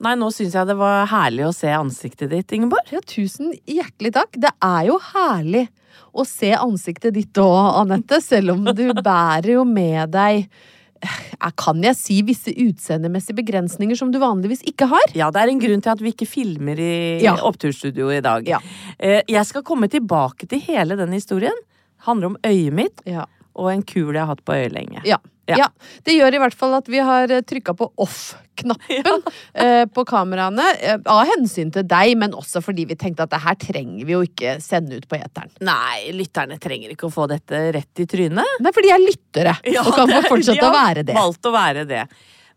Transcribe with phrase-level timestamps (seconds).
[0.00, 2.88] Nei, nå syns jeg det var herlig å se ansiktet ditt, Ingeborg.
[2.94, 4.32] Ja, tusen hjertelig takk.
[4.40, 5.66] Det er jo herlig
[6.16, 10.46] å se ansiktet ditt òg, Anette, selv om du bærer jo med deg
[11.04, 15.12] eh, kan jeg si visse utseendemessige begrensninger som du vanligvis ikke har?
[15.16, 16.92] Ja, det er en grunn til at vi ikke filmer i
[17.24, 17.36] Ja.
[17.46, 18.48] oppturstudioet i dag.
[18.48, 18.58] Ja.
[18.98, 21.56] Eh, Jeg skal komme tilbake til hele den historien.
[21.60, 23.26] Det handler om øyet mitt Ja.
[23.54, 25.04] og en kul jeg har hatt på øyet lenge.
[25.04, 25.18] Ja.
[25.50, 25.56] Ja.
[25.64, 25.68] ja.
[26.06, 29.22] Det gjør i hvert fall at vi har trykka på off-knappen
[29.64, 30.66] eh, på kameraene.
[30.80, 34.16] eh, Av hensyn til deg, men også fordi vi tenkte at det her trenger vi
[34.16, 35.52] jo ikke sende ut på eteren.
[35.66, 38.58] Nei, lytterne trenger ikke å få dette rett i trynet.
[38.62, 41.16] Nei, for jeg er lyttere, og kan få fortsette de å være det.
[41.18, 42.04] Valgt å være det.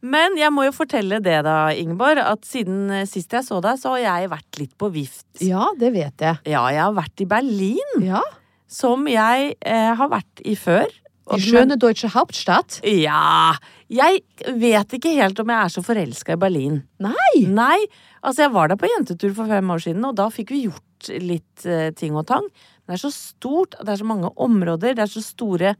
[0.04, 3.78] Men jeg må jo fortelle det da, Ingeborg, at siden eh, sist jeg så deg,
[3.80, 5.26] så har jeg vært litt på vift.
[5.40, 6.42] Ja, det vet jeg.
[6.52, 8.20] Ja, jeg har vært i Berlin, Ja.
[8.68, 10.92] som jeg eh, har vært i før.
[11.32, 12.82] Die schöne deutsche Hauptstadt.
[12.84, 13.56] Ja
[13.88, 14.24] Jeg
[14.60, 16.82] vet ikke helt om jeg er så forelska i Berlin.
[17.04, 17.46] Nei!
[17.48, 17.80] Nei,
[18.22, 21.12] altså jeg var der på jentetur for fem år siden, og da fikk vi gjort
[21.24, 22.48] litt uh, ting og tang.
[22.84, 25.76] Men det er så stort, det er så mange områder, det er så store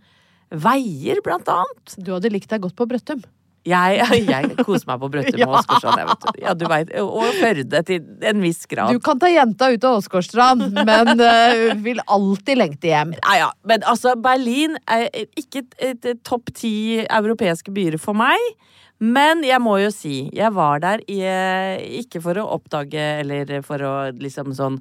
[0.54, 1.96] veier, blant annet.
[1.98, 3.24] Du hadde likt deg godt på Brøttum.
[3.64, 4.00] Jeg,
[4.34, 5.48] jeg koser meg på Brøttum Ja.
[5.48, 6.42] og Åsgårdstrand, vet du.
[6.44, 8.92] Ja, du vet, og Førde til en viss grad.
[8.92, 13.16] Du kan ta jenta ut av Åsgårdstrand, men uh, vil alltid lengte hjem.
[13.22, 15.08] Ja, ja, men altså, Berlin er
[15.40, 15.64] ikke
[16.28, 16.74] topp ti
[17.06, 18.40] europeiske byer for meg.
[19.04, 21.18] Men jeg må jo si, jeg var der i,
[22.00, 24.78] ikke for å oppdage eller for å liksom sånn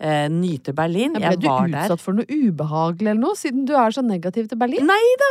[0.00, 1.14] eh, nyte Berlin.
[1.14, 1.68] Ble Jeg du der.
[1.84, 4.86] utsatt for noe ubehagelig eller noe, siden du er så negativ til Berlin?
[4.88, 5.30] Nei da,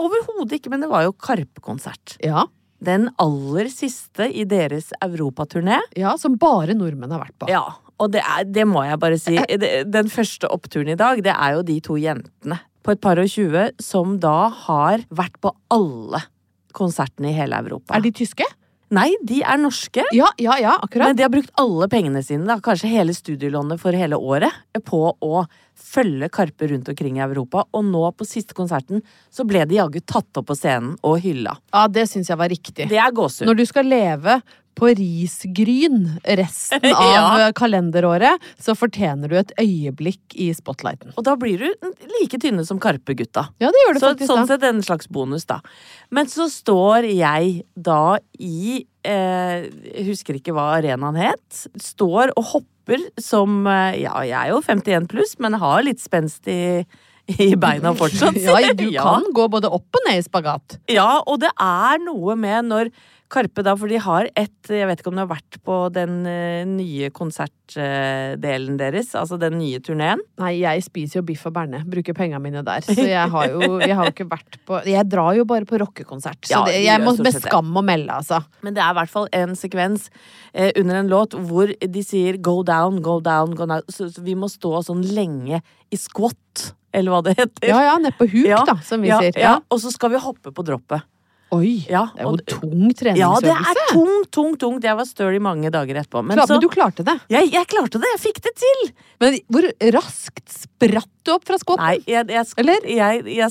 [0.00, 2.16] overhodet ikke, men det var jo Karpe-konsert.
[2.24, 2.46] Ja,
[2.80, 5.80] Den aller siste i deres europaturné.
[5.96, 7.48] ja, som bare nordmenn har vært på.
[7.52, 7.64] Ja,
[8.00, 9.36] og det, er, det må jeg bare si.
[9.84, 13.28] Den første oppturen i dag, det er jo de to jentene på et par og
[13.28, 16.22] tjue som da har vært på alle
[16.72, 17.96] konsertene i hele Europa.
[17.98, 18.46] Er de tyske?
[18.90, 20.02] Nei, de er norske.
[20.16, 21.10] Ja, ja, ja, akkurat.
[21.12, 25.02] Men de har brukt alle pengene sine, da, kanskje hele studielånet for hele året, på
[25.14, 25.44] å
[25.80, 27.64] følge Karpe rundt omkring i Europa.
[27.70, 31.54] Og nå på siste konserten så ble de jaggu tatt opp på scenen og hylla.
[31.70, 32.88] Ja, det syns jeg var riktig.
[32.90, 33.46] Det er gåsehud.
[33.48, 34.40] Når du skal leve
[34.78, 37.50] på risgryn resten av Ja.
[37.56, 41.12] kalenderåret, så fortjener du et øyeblikk i spotlighten.
[41.18, 43.48] Og da blir du like tynne som Karpe-gutta.
[43.60, 44.46] Ja, det gjør du Så, faktisk sånn da.
[44.54, 45.60] sett en slags bonus, da.
[46.10, 49.68] Men så står jeg da i eh,
[50.06, 51.66] husker ikke hva arenaen het.
[51.80, 56.48] Står og hopper som eh, Ja, jeg er jo 51 pluss, men har litt spenst
[56.50, 56.84] i,
[57.36, 58.38] i beina fortsatt.
[58.46, 59.04] Ja, du Ja.
[59.06, 60.78] kan gå både opp og ned i spagat.
[60.90, 62.90] Ja, og det er noe med når
[63.30, 66.24] Karpe da, for de har et Jeg vet ikke om du har vært på den
[66.26, 70.20] eh, nye konsertdelen deres, altså den nye turneen?
[70.40, 71.82] Nei, jeg spiser jo biff og berne.
[71.90, 72.82] Bruker penga mine der.
[72.86, 76.42] Så jeg har jo, jeg har ikke vært på Jeg drar jo bare på rockekonsert.
[76.50, 78.40] Så det, jeg må med skam å melde, altså.
[78.66, 80.08] Men det er i hvert fall en sekvens
[80.52, 83.86] eh, under en låt hvor de sier 'go down, go down', go down.
[83.88, 87.68] Så, så vi må stå sånn lenge i squat, eller hva det heter.
[87.70, 89.38] Ja ja, ned på huk, Ja, da, som vi ja, sier.
[89.38, 89.56] ja.
[89.70, 91.06] Og så skal vi hoppe på droppet.
[91.52, 93.18] Oi, Ja, det er jo og- tung treningsøvelse.
[93.18, 94.76] Ja, det er tung, tung, tung.
[94.82, 96.22] Jeg var støl i mange dager etterpå.
[96.24, 97.16] Men, Klar, så, men du klarte det.
[97.28, 98.10] jeg, jeg klarte det!
[98.14, 98.92] Jeg fikk det til!
[99.20, 99.66] Men hvor
[99.96, 101.82] raskt spratt du opp fra skvotten?
[101.84, 102.86] Nei, jeg, jeg, Eller?
[102.86, 103.50] jeg, jeg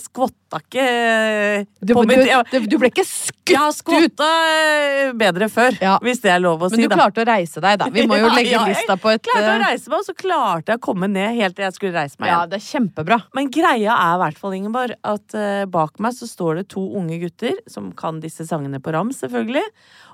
[0.49, 3.53] skvotta ikke eh, Du, på mitt jeg, du, du ble ikke skutt ut!
[3.53, 5.95] jeg har skvotta eh, bedre før, Ja.
[6.05, 6.83] hvis det er lov å Men si.
[6.85, 6.97] du da.
[6.99, 7.87] klarte å reise deg, da.
[7.93, 10.05] Vi må jo legge ja, jeg lista på et klarte å eh, reise meg, og
[10.09, 12.65] så klarte jeg å komme ned helt til jeg skulle reise meg Ja, det er
[12.67, 13.21] kjempebra.
[13.37, 16.83] Men greia er i hvert fall, Ingeborg, at uh, bak meg så står det to
[16.99, 19.65] unge gutter som kan disse sangene på rams, selvfølgelig.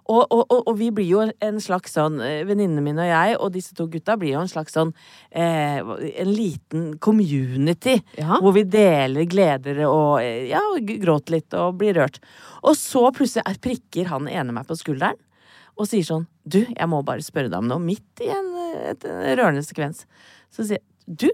[0.05, 3.37] Og, og, og, og vi blir jo en slags sånn eh, Venninnene mine og jeg
[3.41, 4.91] og disse to gutta blir jo en slags sånn
[5.31, 7.95] eh, En liten community.
[8.19, 8.37] Ja.
[8.43, 10.61] Hvor vi deler gleder og eh, ja,
[11.01, 12.19] gråter litt og blir rørt.
[12.61, 15.17] Og så plutselig er- prikker han ene meg på skulderen
[15.75, 17.81] og sier sånn Du, jeg må bare spørre deg om noe.
[17.83, 20.05] Midt i en, eh, en rørende sekvens.
[20.53, 20.85] Så sier jeg
[21.25, 21.27] Du,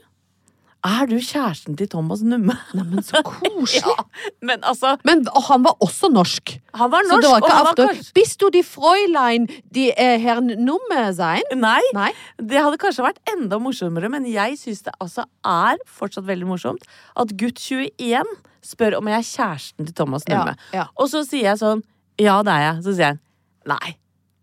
[0.88, 2.56] er du kjæresten til Thomas Numme?
[2.78, 3.82] Neimen, så koselig.
[3.86, 3.94] Ja,
[4.42, 6.56] men altså Men han var også norsk.
[6.80, 7.88] Han var Så norsk, det var og han han var after.
[7.92, 11.44] kanskje Bist du die Fräulein, die eh, Herrn Numme sein?
[11.56, 12.10] Nei, Nei?
[12.42, 16.86] det hadde kanskje vært enda morsommere, men jeg syns det altså er fortsatt veldig morsomt
[17.16, 18.26] at gutt 21
[18.66, 20.56] spør om jeg er kjæresten til Thomas Ja, Numme.
[20.74, 20.88] ja.
[20.98, 21.82] Og så sier jeg sånn
[22.22, 22.84] Ja, det er jeg.
[22.86, 23.22] Så sier han
[23.70, 23.96] nei,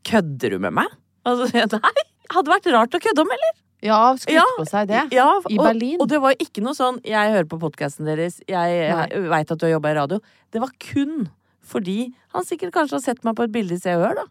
[0.07, 0.93] kødder du med meg?
[1.27, 2.05] Og så sier jeg nei.
[2.33, 3.55] Hadde vært rart å kødde om, eller?
[3.85, 5.05] Ja, skutt Ja, på seg det.
[5.15, 5.99] Ja, I og, Berlin.
[6.03, 9.69] Og det var ikke noe sånn Jeg hører på podkasten deres, jeg veit at du
[9.69, 10.19] har jobba i radio.
[10.51, 11.29] Det var kun
[11.69, 14.27] fordi han sikkert kanskje har sett meg på et bilde i Se og Hør, da.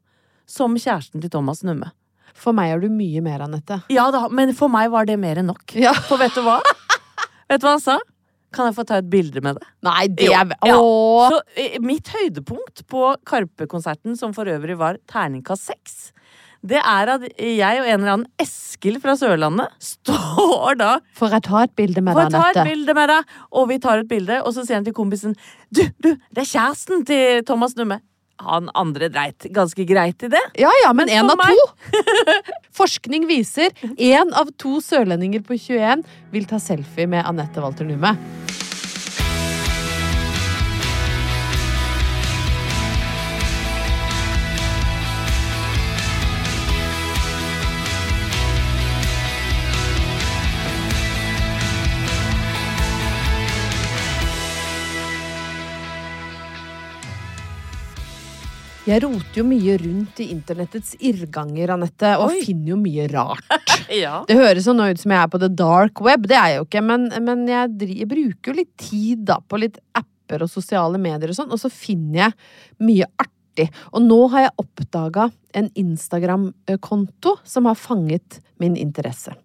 [0.50, 1.92] Som kjæresten til Thomas Numme.
[2.38, 3.80] For meg er du mye mer, Anette.
[3.94, 5.76] Ja da, men for meg var det mer enn nok.
[5.78, 5.94] Ja.
[6.08, 6.60] For vet du hva?
[7.50, 7.98] vet du hva han sa?
[8.56, 9.70] Kan jeg få ta et bilde med det?
[9.86, 10.78] Nei, det er ja.
[10.78, 15.98] Så eh, mitt høydepunkt på Karpe-konserten, som for øvrig var terningkast seks,
[16.66, 21.46] det er at jeg og en eller annen Eskil fra Sørlandet står da Får jeg
[21.48, 23.38] ta et bilde med Får deg, jeg ta et bilde med deg?
[23.52, 25.38] Og vi tar et bilde, og så sier han til kompisen
[25.70, 28.00] Du, du, det er kjæresten til Thomas Numme.
[28.46, 30.44] Han andre dreit ganske greit i det.
[30.62, 32.36] Ja ja, men én av av to!
[32.78, 38.14] Forskning viser én av to sørlendinger på 21 vil ta selfie med Anette Walter Numme.
[58.88, 62.38] Jeg roter jo mye rundt i internettets irrganger, Anette, og Oi.
[62.46, 63.44] finner jo mye rart.
[63.88, 64.18] Ja.
[64.28, 66.66] Det høres sånn ut som jeg er på the dark web, det er jeg jo
[66.66, 67.70] ikke, men, men jeg,
[68.02, 71.62] jeg bruker jo litt tid da på litt apper og sosiale medier og sånn, og
[71.62, 72.36] så finner jeg
[72.84, 73.70] mye artig.
[73.96, 79.38] Og nå har jeg oppdaga en Instagram-konto som har fanget min interesse.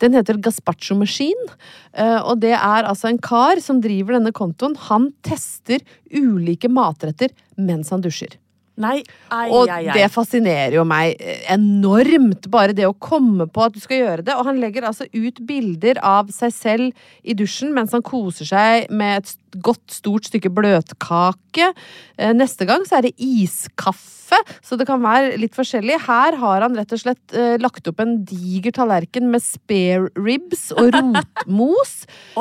[0.00, 1.50] Den heter Gazpacho Machine,
[1.92, 4.78] eh, og det er altså en kar som driver denne kontoen.
[4.88, 8.38] Han tester ulike matretter mens han dusjer.
[8.74, 9.94] Nei, ai, Og ai, ai.
[9.94, 14.24] det fascinerer jo meg eh, enormt, bare det å komme på at du skal gjøre
[14.26, 14.34] det.
[14.34, 18.90] Og han legger altså ut bilder av seg selv i dusjen mens han koser seg
[18.90, 21.70] med et godt, stort stykke bløtkake.
[22.18, 26.00] Eh, Neste gang så er det iskaffe, så det kan være litt forskjellig.
[26.08, 30.70] Her har han rett og slett eh, lagt opp en diger tallerken med spare ribs
[30.74, 32.00] og rotmos.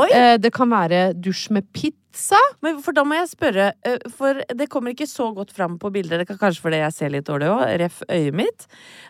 [0.09, 2.37] Eh, det kan være dusj med pizza.
[2.61, 3.71] men for da må jeg spørre,
[4.13, 6.19] for det kommer ikke så godt fram på bildet.
[6.21, 8.67] Det kan kanskje fordi jeg ser litt dårlig òg, ref øyet mitt.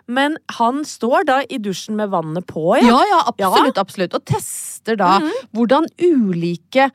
[0.08, 2.88] Men han står da i dusjen med vannet på, ja?
[2.88, 4.16] Ja, ja, absolutt, absolutt.
[4.16, 5.18] Og tester da
[5.52, 6.90] hvordan ulike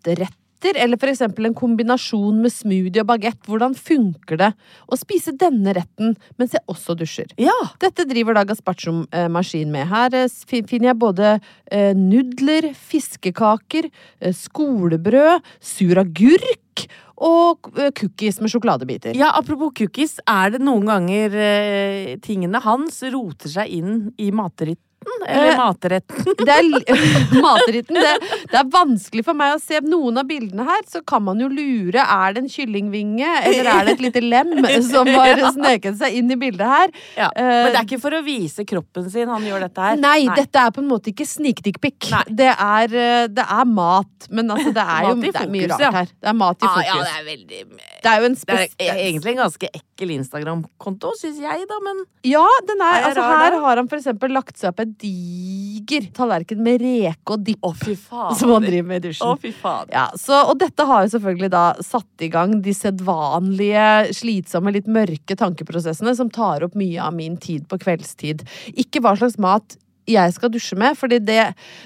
[0.00, 4.52] matretter, eller eksempel en kombinasjon med smoothie og bagett, hvordan funker det
[4.88, 7.32] å spise denne retten mens jeg også dusjer?
[7.38, 7.56] Ja.
[7.80, 9.88] Dette driver da Gazpacho-maskin med.
[9.88, 10.28] Her eh,
[10.68, 16.86] finner jeg både eh, nudler, fiskekaker, eh, skolebrød, sur agurk
[17.20, 19.16] og eh, cookies med sjokoladebiter.
[19.16, 24.84] ja, apropos cookies, er det noen ganger eh, tingene hans roter seg inn i matritten?
[25.00, 26.24] Eller Eh, matretten?
[26.46, 26.66] Det er
[27.44, 27.96] matretten.
[27.96, 28.10] Det,
[28.50, 30.82] det er vanskelig for meg å se noen av bildene her.
[30.90, 32.02] Så kan man jo lure.
[32.04, 34.52] Er det en kyllingvinge, eller er det et lite lem
[34.90, 36.92] som har sneket seg inn i bildet her?
[37.16, 37.30] Ja.
[37.32, 40.00] Eh, Men det er ikke for å vise kroppen sin han gjør dette her?
[40.00, 42.10] Nei, dette er på en måte ikke snikdickpic.
[42.12, 42.22] Nei.
[42.42, 44.28] Det, er, eh, det er mat.
[44.30, 45.92] Men altså, det er jo det er mye fokus, rart ja.
[45.96, 46.12] her.
[46.20, 46.90] Det er mat i Ah, fokus.
[46.90, 47.60] ja, det er veldig
[48.04, 51.78] Det er jo en Det er e- egentlig en ganske ekkel Instagram-konto, syns jeg, da,
[51.84, 54.89] men Ja, den er, Er altså, her har han for eksempel lagt seg opp en
[55.00, 57.66] diger tallerken med reke og dipp
[58.02, 58.36] faen.
[58.36, 59.34] som han driver med i dusjen.
[59.34, 59.84] Oh.
[59.92, 64.90] Ja, så, og dette har jo selvfølgelig da satt i gang de sedvanlige, slitsomme, litt
[64.90, 68.44] mørke tankeprosessene som tar opp mye av min tid på kveldstid.
[68.74, 69.78] Ikke hva slags mat
[70.10, 71.40] jeg skal dusje med, fordi det,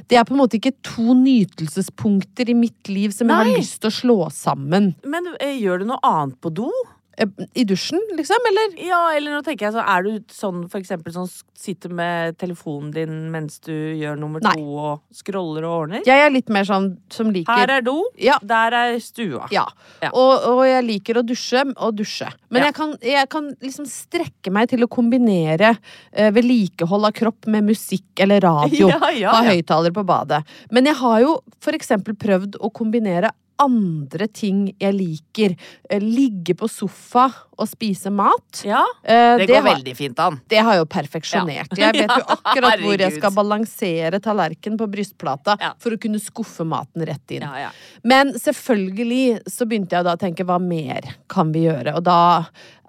[0.08, 3.80] det er på en måte ikke to nytelsespunkter i mitt liv som jeg har lyst
[3.82, 4.92] til å slå sammen.
[5.04, 6.70] Men eh, gjør du noe annet på do?
[7.16, 8.72] Eh, I dusjen, liksom, eller?
[8.88, 12.90] Ja, eller nå tenker jeg så Er du sånn for eksempel sånn sitter med telefonen
[12.92, 14.52] din mens du gjør nummer Nei.
[14.58, 16.02] to og scroller og ordner?
[16.06, 18.38] Jeg er litt mer sånn som liker Her er do, Ja.
[18.42, 19.46] der er stua.
[19.54, 19.64] Ja.
[20.02, 20.10] Ja.
[20.12, 22.28] Og, og jeg liker å dusje og dusje.
[22.50, 22.66] Men Ja.
[22.68, 25.76] jeg, kan, jeg kan liksom strekke meg til å kombinere
[26.12, 28.90] eh, vedlikehold av kropp med musikk eller radio.
[29.24, 30.42] Ha høyttaler på badet.
[30.74, 33.30] Men jeg har jo for eksempel prøvd å kombinere
[33.62, 35.54] andre ting jeg liker.
[35.90, 38.62] Eh, Ligge på sofa og spise mat.
[38.66, 40.40] Ja, Det, det går har, veldig fint an.
[40.50, 41.76] det har jeg jo perfeksjonert.
[41.78, 45.72] Jeg vet jo akkurat hvor jeg skal balansere tallerken på brystplata Ja.
[45.78, 47.46] for å kunne skuffe maten rett inn.
[47.46, 47.70] Ja, ja.
[48.02, 51.94] Men selvfølgelig så begynte jeg da å tenke hva mer kan vi gjøre?
[51.98, 52.18] Og da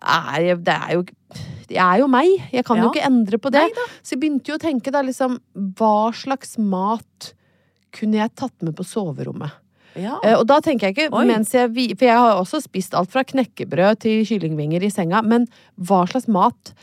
[0.06, 1.06] er jeg, det er jo
[1.66, 2.28] jeg er jo meg.
[2.54, 3.64] Jeg kan jo ikke endre på det.
[4.06, 5.40] Så jeg begynte jo å tenke da liksom
[5.76, 7.32] Hva slags mat
[7.96, 9.50] kunne jeg tatt med på soverommet?
[10.00, 10.18] Ja.
[10.24, 11.24] Uh, og da tenker jeg ikke Oi.
[11.30, 15.22] mens jeg For jeg har også spist alt fra knekkebrød til kyllingvinger i senga.
[15.24, 15.48] Men
[15.80, 16.76] hva slags mat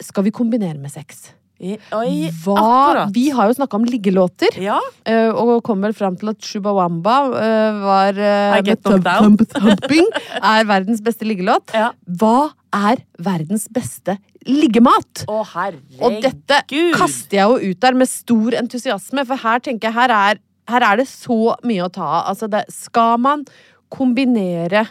[0.00, 1.30] skal vi kombinere med sex?
[1.60, 4.54] Oi, Hva, vi har jo snakka om liggelåter.
[4.64, 8.16] Ja, Eh, og kom vel fram til at Shubawamba uh, var
[8.62, 9.36] Knocked Down.
[9.36, 10.08] Thumping
[10.54, 11.74] er verdens beste liggelåt.
[11.76, 11.90] ja.
[12.08, 15.24] Hva er verdens beste liggemat?
[15.28, 16.00] Å, herregud.
[16.06, 16.62] Og dette
[16.96, 20.40] kaster jeg jo ut der med stor entusiasme, for her tenker jeg her er,
[20.72, 22.22] her er det så mye å ta av.
[22.32, 23.44] Altså, det, skal man
[23.90, 24.86] kombinere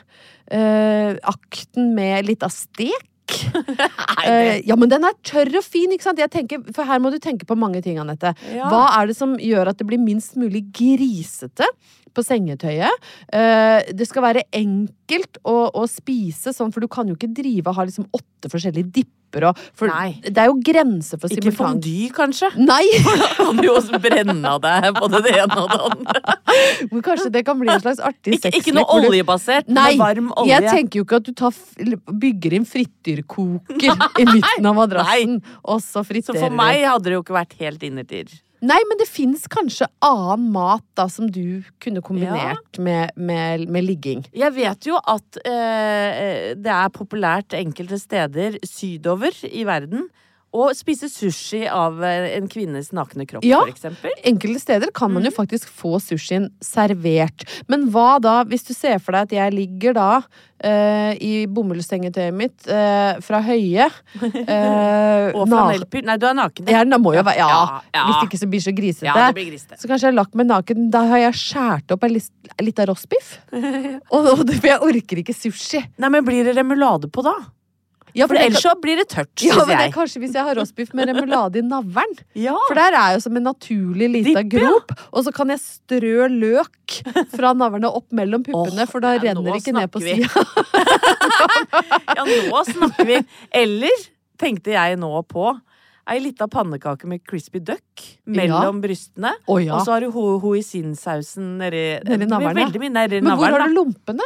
[0.52, 3.06] eh, akten med litt av stek?
[4.20, 6.20] Eh, ja, men den er tørr og fin, ikke sant?
[6.20, 8.34] Jeg tenker, for her må du tenke på mange ting, Anette.
[8.52, 8.68] Ja.
[8.68, 11.66] Hva er det som gjør at det blir minst mulig grisete
[12.14, 13.08] på sengetøyet?
[13.32, 17.72] Uh, det skal være enkelt å, å spise sånn, for du kan jo ikke drive
[17.72, 19.90] og ha liksom åtte forskjellige dipper pupper og For
[20.26, 22.50] det er jo grenser for Ikke fondue, kanskje?
[22.58, 22.84] Nei!
[23.38, 26.36] Kan du jo også brenne av deg både det ene og det andre.
[26.92, 28.60] Men kanskje det kan bli en slags artig sexlek.
[28.62, 30.54] ikke noe du- oljebasert, Nei, men varm olje.
[30.56, 31.56] jeg tenker jo ikke at du tar,
[32.24, 37.24] bygger inn frityrkoker i midten av madrassen, og så Så for meg hadde det jo
[37.24, 38.32] ikke vært helt innertier.
[38.60, 43.86] Nei, men det fins kanskje annen mat da som du kunne kombinert med, med, med
[43.88, 44.26] ligging.
[44.36, 50.10] Jeg vet jo at eh, det er populært enkelte steder sydover i verden
[50.56, 53.62] å spise sushi av eh, en kvinnes nakne kropp, Ja.
[53.70, 54.12] eksempel.
[54.26, 55.14] Enkelte steder kan Mm.
[55.14, 57.46] man jo faktisk få sushien servert.
[57.68, 60.22] Men hva da, hvis du ser for deg at jeg ligger da
[60.64, 66.06] uh, i bomullsengetøyet mitt uh, fra høye uh, Og flanellpynt.
[66.06, 66.68] Nei, du er naken.
[66.68, 68.04] Ja, må jo være Ja, Ja, ja.
[68.10, 69.06] hvis ikke så blir så grisete.
[69.08, 69.78] Ja, det blir grisete.
[69.80, 70.90] Så kanskje jeg har lagt meg naken.
[70.92, 73.38] Da har jeg skåret opp en av rostbiff.
[73.54, 75.84] og, og jeg orker ikke sushi.
[75.98, 77.38] Nei, men blir det remulade på da?
[78.18, 80.22] Ja, For for ellers kan- så blir det tørt, ja, syns men det er kanskje
[80.24, 82.18] hvis jeg har rostbiff med remulade i navlen.
[82.36, 82.56] Ja.
[82.68, 84.44] For der er jo som en naturlig lita ja.
[84.44, 84.94] grop.
[85.14, 87.00] Og så kan jeg strø løk
[87.38, 90.30] fra navlene opp mellom puppene, oh, for da ja, renner det ikke ned på sida.
[92.18, 93.22] ja, nå snakker vi.
[93.52, 94.08] Eller
[94.40, 95.52] tenkte jeg nå på
[96.10, 99.36] ei lita pannekake med crispy duck mellom brystene.
[99.46, 99.76] Oh, ja.
[99.78, 102.70] Og så har du ho hoisinsausen nedi navlen, ja.
[103.22, 104.26] Men hvor har du lompene?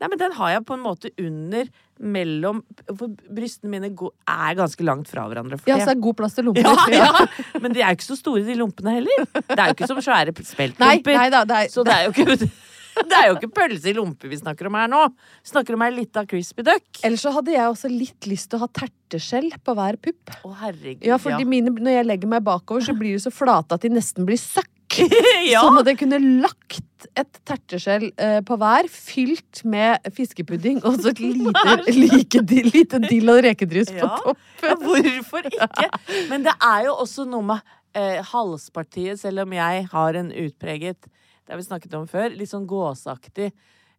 [0.00, 1.68] Nei, men den har jeg på en måte under
[2.00, 2.62] mellom
[2.96, 5.60] For brystene mine er ganske langt fra hverandre.
[5.68, 6.64] Ja, det- så er det god plass til lomper.
[6.94, 7.60] ja, ja.
[7.60, 9.28] Men de er jo ikke så store, de lompene heller.
[9.36, 11.14] Det er jo ikke som svære Nei, speltlomper.
[11.20, 12.50] nei da, det er, Så det er jo ikke
[13.00, 15.04] Det er jo ikke pølse i lompe vi snakker om her nå.
[15.44, 17.00] Vi snakker om ei lita crispy duck.
[17.06, 20.34] Ellers så hadde jeg også litt lyst til å ha terteskjell på hver pupp.
[20.44, 21.06] Å, herregud.
[21.06, 23.92] Ja, fordi mine, når jeg legger meg bakover, så blir de så flate at de
[23.94, 24.68] nesten blir søkk.
[25.52, 25.60] ja.
[25.62, 31.12] Sånn at jeg kunne lagt et terteskjell eh, på hver, fylt med fiskepudding og så
[31.14, 34.10] et lite, like, lite dill og rekedrys på Ja.
[34.20, 34.84] på toppen.
[34.84, 35.88] hvorfor ikke?
[36.32, 41.00] Men det er jo også noe med eh, halspartiet, selv om jeg har en utpreget
[41.06, 42.30] Det har vi snakket om før.
[42.36, 43.48] Litt sånn gåseaktig.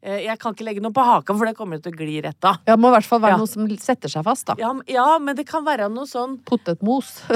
[0.02, 2.46] Eh, jeg kan ikke legge noe på haka, for det kommer til å gli rett
[2.50, 2.56] av.
[2.66, 3.38] Ja, det må i hvert fall være Ja.
[3.38, 4.56] noe som setter seg fast, da.
[4.58, 7.20] Ja, ja, men det kan være noe sånn Potetmos.
[7.30, 7.36] ja,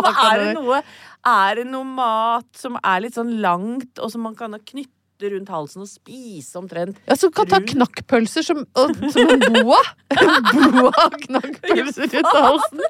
[0.00, 0.78] men er, det noe,
[1.26, 4.94] er det noe mat som er litt sånn langt, og som man kan knytte
[5.32, 6.96] rundt halsen og spise omtrent?
[7.08, 9.82] Ja, Som kan ta knakkpølser som, som en boa.
[10.54, 12.80] Boa knakkpølser rundt halsen.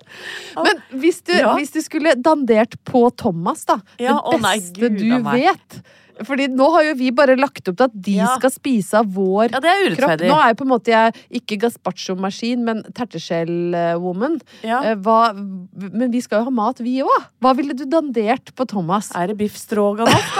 [0.60, 1.54] Men hvis du, Ja.
[1.56, 3.80] hvis du skulle dandert på Thomas, da.
[3.98, 5.82] Ja, det beste nei, Gud du vet.
[6.22, 8.36] Fordi nå har jo vi bare lagt opp til at de Ja.
[8.38, 10.20] skal spise av vår Ja, det er kropp.
[10.22, 14.40] Nå er jo på en måte jeg ikke gazpacho-maskin, men terteskjell-woman.
[14.62, 14.82] Ja.
[14.82, 17.24] Eh, Men vi skal jo ha mat, vi òg.
[17.42, 19.10] Hva ville du dandert på Thomas?
[19.16, 20.38] Er det biff stroganoff?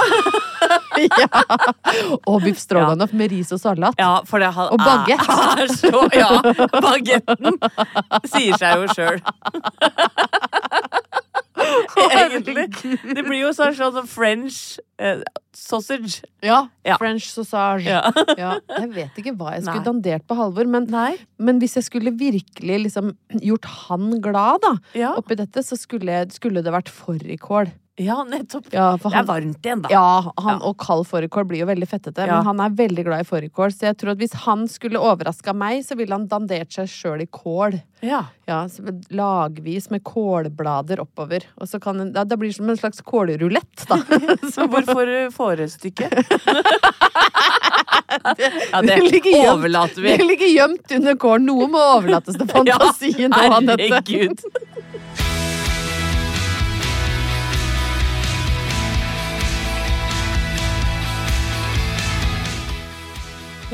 [0.99, 1.43] ja.
[2.27, 3.95] Og biff stroganoff med ris og salat.
[3.99, 5.21] Ja, for det han Og bagett.
[5.59, 6.39] er så Ja,
[6.81, 7.59] bagetten
[8.31, 9.21] sier seg jo sjøl.
[12.15, 12.67] Egentlig.
[13.15, 15.23] Det blir jo sånn, sånn french eh,
[15.55, 16.23] sausage.
[16.45, 16.97] Ja, Ja.
[17.01, 17.87] French sausage.
[17.89, 18.03] Ja.
[18.39, 19.87] Ja, jeg vet ikke hva jeg skulle Nei.
[19.87, 20.89] dandert på Halvor, men,
[21.39, 24.75] men hvis jeg skulle virkelig liksom gjort han glad da,
[25.15, 27.71] oppi dette, så skulle, skulle det vært fårikål.
[28.03, 28.67] ja, nettopp.
[28.75, 29.89] Ja, for Det er varmt igjen, da.
[29.95, 33.29] ja, han og kald fårikål blir jo veldig fettete, men han er veldig glad i
[33.29, 36.91] fårikål, så jeg tror at hvis han skulle overraska meg, så ville han dandert seg
[36.91, 37.79] sjøl i kål.
[38.05, 38.25] Ja.
[38.51, 38.83] Ja, så
[39.15, 41.47] lagvis med kålblader oppover.
[41.57, 43.97] Og så kan ja, det blir som en slags kålrulett, da.
[44.55, 46.13] Så hvorfor forestykket.
[48.73, 49.53] ja, det Det gjemt.
[49.53, 50.17] overlater vi.
[50.17, 51.47] Det ligger gjemt under kålen.
[51.49, 53.31] Noe må overlates til fantasien.
[53.33, 54.45] Ja, herregud.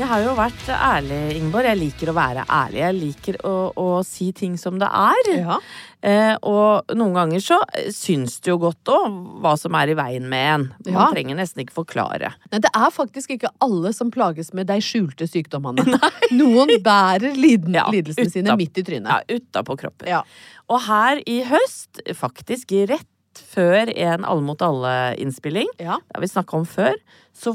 [0.01, 1.67] Jeg har jo vært ærlig, Ingeborg.
[1.69, 2.79] Jeg liker å være ærlig.
[2.81, 5.27] Jeg liker å, å si ting som det er.
[5.35, 5.57] Ja.
[6.01, 7.59] Eh, og noen ganger så
[7.93, 10.63] syns det jo godt òg hva som er i veien med en.
[10.87, 11.05] Man Ja.
[11.13, 12.31] trenger nesten ikke forklare.
[12.49, 15.85] Nei, det er faktisk ikke alle som plages med de skjulte sykdommene.
[16.39, 19.11] Noen bærer liden, Ja, lidelsene sine midt i trynet.
[19.11, 20.09] Ja, utapå kroppen.
[20.09, 20.23] Ja.
[20.71, 23.05] Og her i høst, faktisk rett
[23.53, 26.01] før en Alle mot alle-innspilling, Ja.
[26.01, 26.97] det har vi snakka om før,
[27.37, 27.53] så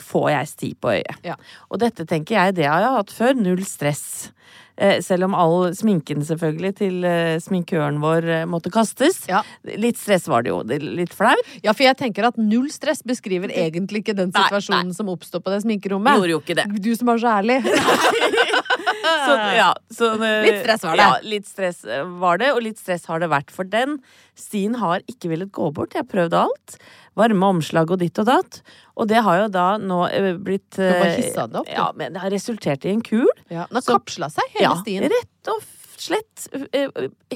[0.00, 1.18] får jeg sti på øyet.
[1.26, 1.36] Ja.
[1.70, 3.34] Og dette tenker jeg, det har jeg hatt før.
[3.42, 4.30] Null stress.
[4.76, 9.20] Eh, selv om all sminken selvfølgelig til eh, sminkøren vår eh, måtte kastes.
[9.28, 9.42] Ja.
[9.68, 10.62] Litt stress var det jo.
[10.64, 11.38] Det, litt flaut.
[11.60, 15.44] ja, for jeg tenker at null stress beskriver egentlig ikke den Nei, situasjonen som oppstår
[15.44, 16.16] på det sminkerommet.
[16.16, 16.66] Gjorde jo ikke det.
[16.80, 17.60] Du som er så ærlig.
[19.26, 21.04] Så, ja, så, Litt stress var det.
[21.04, 23.52] Ja, litt stress eh, var det, og litt stress har det vært.
[23.54, 23.98] For den
[24.38, 25.94] stien har ikke villet gå bort.
[25.94, 26.76] Jeg har prøvd alt.
[27.18, 28.60] Varme omslag og ditt og datt.
[28.96, 31.74] Og det har jo da nå eh, blitt Du bare eh, hissa den opp, du.
[31.76, 33.28] Ja, men det har resultert i en kul.
[33.52, 33.66] Ja.
[33.68, 35.06] Den har kapsla seg, hele Ja, stien.
[35.12, 35.66] rett og
[36.02, 36.48] slett.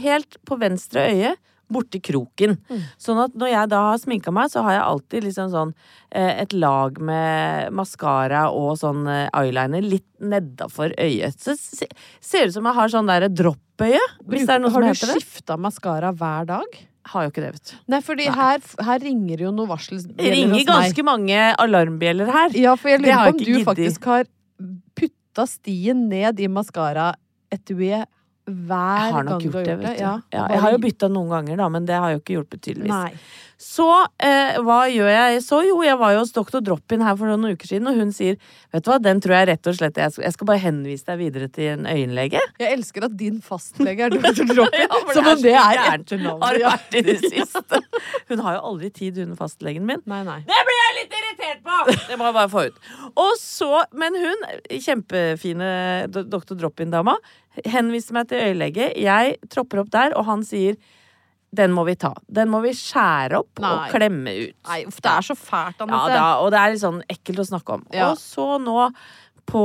[0.02, 1.36] Helt på venstre øye.
[1.72, 2.56] Borti kroken.
[2.70, 2.82] Mm.
[3.02, 5.72] Sånn at når jeg da har sminka meg, så har jeg alltid liksom sånn
[6.14, 11.40] eh, et lag med maskara og sånn eh, eyeliner litt nedafor øyet.
[11.42, 11.88] Så det
[12.22, 14.92] ser ut som jeg har sånn derre droppøye, hvis det er noe har som du
[14.92, 15.24] heter det.
[15.24, 16.78] skifta maskara hver dag?
[17.06, 17.74] Har jo ikke det, vet du.
[17.92, 22.56] Nei, fordi her, her ringer jo noe varsel Det ringer ganske mange alarmbjeller her.
[22.58, 23.66] Ja, for jeg lurer på om du giddig.
[23.68, 24.26] faktisk har
[24.98, 28.10] putta stien ned i maskaraetuiet
[28.46, 29.76] hver gang du har gjort det.
[29.96, 30.02] du.
[30.02, 32.62] Ja, Ja, jeg har jo bytta noen ganger, da, men det har jo ikke hjulpet,
[32.62, 32.92] tydeligvis.
[32.94, 33.18] Nei.
[33.56, 33.86] Så
[34.20, 35.62] eh, hva gjør jeg så?
[35.64, 38.34] Jo, jeg var jo hos doktor Drop-in her for noen uker siden, og hun sier
[38.74, 41.06] vet du hva, den tror jeg rett og slett Jeg skal, jeg skal bare henvise
[41.08, 42.42] deg videre til en øyenlege.
[42.60, 46.12] Jeg elsker at din fastlege er doktor Drop-in, Ja, som om det er gærent.
[46.44, 46.74] Har det Ja.
[46.76, 47.80] vært i det siste.
[48.28, 50.02] Hun har jo aldri tid, hun fastlegen min.
[50.04, 50.38] Nei, nei.
[50.44, 51.80] Det blir jeg litt irritert på!
[52.10, 52.78] Det må jeg bare få ut.
[53.16, 54.44] Og så, Men hun,
[54.84, 55.68] kjempefine
[56.28, 57.16] doktor Drop-in-dama,
[57.64, 58.90] henviser meg til øyelege.
[59.00, 60.76] Jeg tropper opp der, og han sier
[61.56, 62.10] den må vi ta.
[62.28, 63.70] Den må vi skjære opp Nei.
[63.70, 64.56] og klemme ut.
[64.68, 66.16] Nei, uff, det er så fælt, Ja, Anette.
[66.18, 67.86] da, og det er litt sånn ekkelt å snakke om.
[67.94, 68.10] Ja.
[68.10, 68.90] Og så nå
[69.46, 69.62] på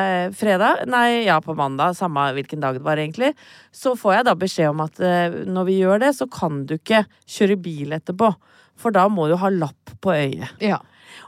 [0.00, 3.34] eh, fredag, nei, ja, på mandag, samme hvilken dag det var egentlig,
[3.70, 6.78] så får jeg da beskjed om at eh, når vi gjør det, så kan du
[6.78, 8.32] ikke kjøre bil etterpå.
[8.80, 10.56] For da må du ha lapp på øyet.
[10.64, 10.80] Ja.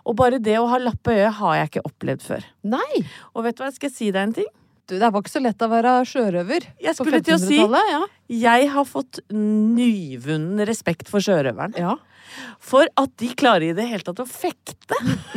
[0.09, 2.49] Og bare det å ha lapp på øyet har jeg ikke opplevd før.
[2.67, 3.05] Nei!
[3.37, 4.49] Og vet du hva, jeg skal si deg en ting?
[4.87, 7.57] Du, det var ikke så lett å være sjørøver Jeg på skulle til å si
[7.59, 8.03] Ja.
[8.31, 11.75] jeg har fått nyvunnen respekt for sjørøveren.
[11.79, 11.97] ja.
[12.61, 14.99] For at de klarer i det hele tatt å fekte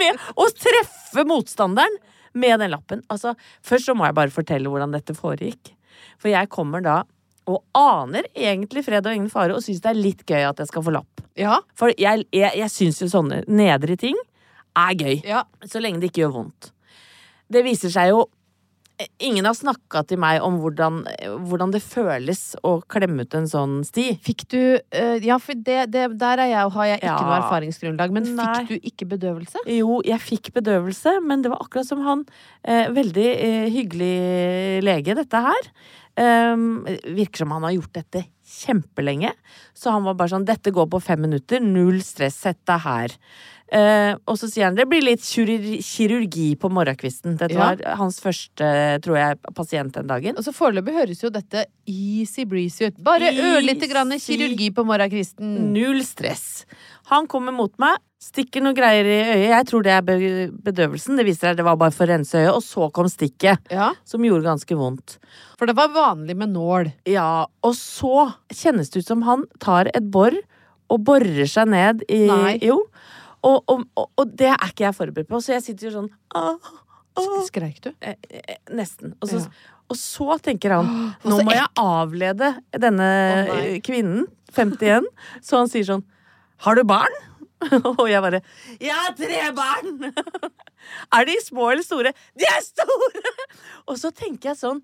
[0.00, 1.96] med å treffe motstanderen
[2.36, 3.02] med den lappen.
[3.12, 3.34] Altså,
[3.64, 5.72] først så må jeg bare fortelle hvordan dette foregikk.
[6.20, 7.02] For jeg kommer da
[7.46, 10.68] og aner egentlig fred og ingen fare og syns det er litt gøy at jeg
[10.72, 11.22] skal få lapp.
[11.38, 11.60] Ja.
[11.78, 14.16] For jeg, jeg, jeg syns jo sånne nedre ting
[14.76, 15.20] er gøy.
[15.24, 15.44] ja.
[15.64, 16.72] Så lenge det ikke gjør vondt.
[17.52, 18.24] Det viser seg jo
[19.20, 21.02] Ingen har snakka til meg om hvordan,
[21.44, 24.06] hvordan det føles å klemme ut en sånn sti.
[24.24, 27.18] Fikk du uh, Ja, for det, det, der er jeg, har jeg ikke Ja.
[27.20, 28.14] noe erfaringsgrunnlag.
[28.16, 28.46] Men Nei.
[28.54, 29.60] fikk du ikke bedøvelse?
[29.68, 32.24] Jo, jeg fikk bedøvelse, men det var akkurat som han.
[32.64, 34.16] uh, veldig uh, hyggelig
[34.88, 35.68] lege, dette her.
[36.16, 39.34] Um, virker som han har gjort dette kjempelenge.
[39.76, 41.60] Så han var bare sånn 'Dette går på fem minutter.
[41.60, 42.40] Null stress.
[42.46, 43.18] Sett deg her'.
[43.72, 47.36] Eh, og så sier han det blir litt kirurgi, kirurgi på morgenkvisten.
[47.40, 47.74] Dette Ja.
[47.74, 50.36] var hans første, tror jeg, pasient den dagen.
[50.38, 52.96] Og så Foreløpig høres jo dette easy breezy ut.
[53.02, 55.72] Bare ørlite grann kirurgi på morgenkvisten.
[55.72, 56.64] Null stress.
[57.10, 59.50] Han kommer mot meg, stikker noen greier i øyet.
[59.50, 61.16] Jeg tror det er bedøvelsen.
[61.18, 62.54] Det viser seg det var bare for å rense øyet.
[62.54, 65.18] Og så kom stikket, Ja, som gjorde ganske vondt.
[65.58, 66.92] For det var vanlig med nål.
[67.06, 70.30] Ja, og så kjennes det ut som han tar et bor
[70.88, 72.58] og borer seg ned i Nei.
[72.62, 72.84] Jo.
[73.46, 76.10] Og, og, og, og det er ikke jeg forberedt på, så jeg sitter jo sånn
[77.46, 77.92] Skreik du?
[78.04, 79.14] eh, eh, Nesten.
[79.22, 79.72] Og så, Ja.
[79.92, 80.90] og så tenker han
[81.24, 83.06] nå må jeg avlede denne
[83.46, 85.06] oh, kvinnen, 51,
[85.44, 86.04] så han sier sånn
[86.66, 87.12] Har du barn?
[87.96, 88.42] Og jeg bare
[88.80, 90.12] Jeg har tre barn!
[91.16, 92.12] er de små eller store?
[92.36, 93.22] De er store!
[93.88, 94.82] Og så tenker jeg sånn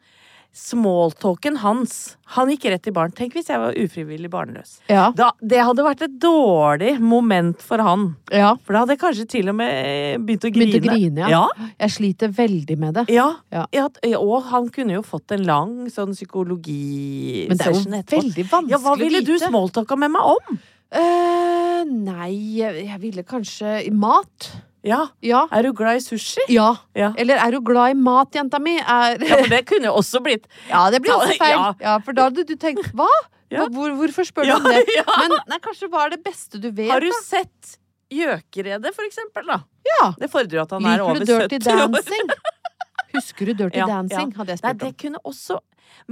[0.53, 2.19] Smalltalken hans.
[2.37, 3.13] Han gikk rett til barn.
[3.17, 4.75] Tenk hvis jeg var ufrivillig barnløs.
[4.91, 5.07] Ja.
[5.17, 8.11] Da, det hadde vært et dårlig moment for han.
[8.29, 8.51] ja.
[8.61, 10.75] For da hadde jeg kanskje til og med eh, begynt å grine.
[10.75, 11.41] Begynt å grine, ja.
[11.49, 11.71] ja.
[11.87, 13.07] Jeg sliter veldig med det.
[13.13, 13.31] Ja,
[14.21, 18.81] og han kunne jo fått en lang sånn Men det er jo veldig vanskelig Ja,
[18.85, 19.49] hva ville du vite.
[19.49, 20.61] smalltalka med meg om?
[20.93, 24.51] Uh, nei, jeg ville kanskje Mat?
[24.85, 25.45] Ja, Ja.
[25.53, 26.43] er du glad i sushi?
[26.51, 26.73] Ja.
[26.99, 27.13] Ja.
[27.17, 28.77] Eller er du glad i mat, jenta mi?
[28.81, 29.19] Er...
[29.23, 31.55] Ja, for det kunne jo også blitt Ja, det blir også feil.
[31.55, 31.69] Ja.
[31.81, 33.07] Ja, For da hadde du tenkt hva?
[33.53, 33.67] Ja.
[33.69, 34.83] Hvor, hvorfor spør du Ja, om det?
[35.23, 36.91] Men nei, kanskje hva er det beste du vet?
[36.91, 37.21] Har du da?
[37.25, 37.79] sett
[38.13, 39.61] Gjøkeredet, for eksempel, da?
[39.89, 40.11] Ja.
[40.21, 41.93] Det fordrer jo at han er Liker over du Dirty 70 år.
[41.95, 42.33] Dancing?
[43.15, 44.35] Husker du Dirty Ja, Dancing?
[44.37, 45.57] Hadde jeg Nei, spurt det kunne også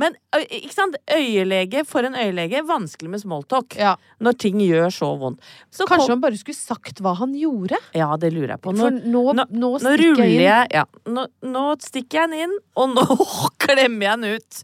[0.00, 0.16] Men
[0.46, 0.96] ikke sant?
[1.10, 3.74] øyelege for en øyelege, vanskelig med smalltalk.
[3.78, 3.94] Ja.
[4.22, 5.40] Når ting gjør så vondt.
[5.72, 7.78] Så Kanskje kom, han bare skulle sagt hva han gjorde?
[7.96, 8.74] Ja, det lurer jeg på.
[8.76, 10.44] Nå, nå, nå, nå stikker jeg inn.
[10.46, 13.06] jeg Ja, nå, stikker jeg den inn, og nå
[13.64, 14.62] klemmer jeg den ut.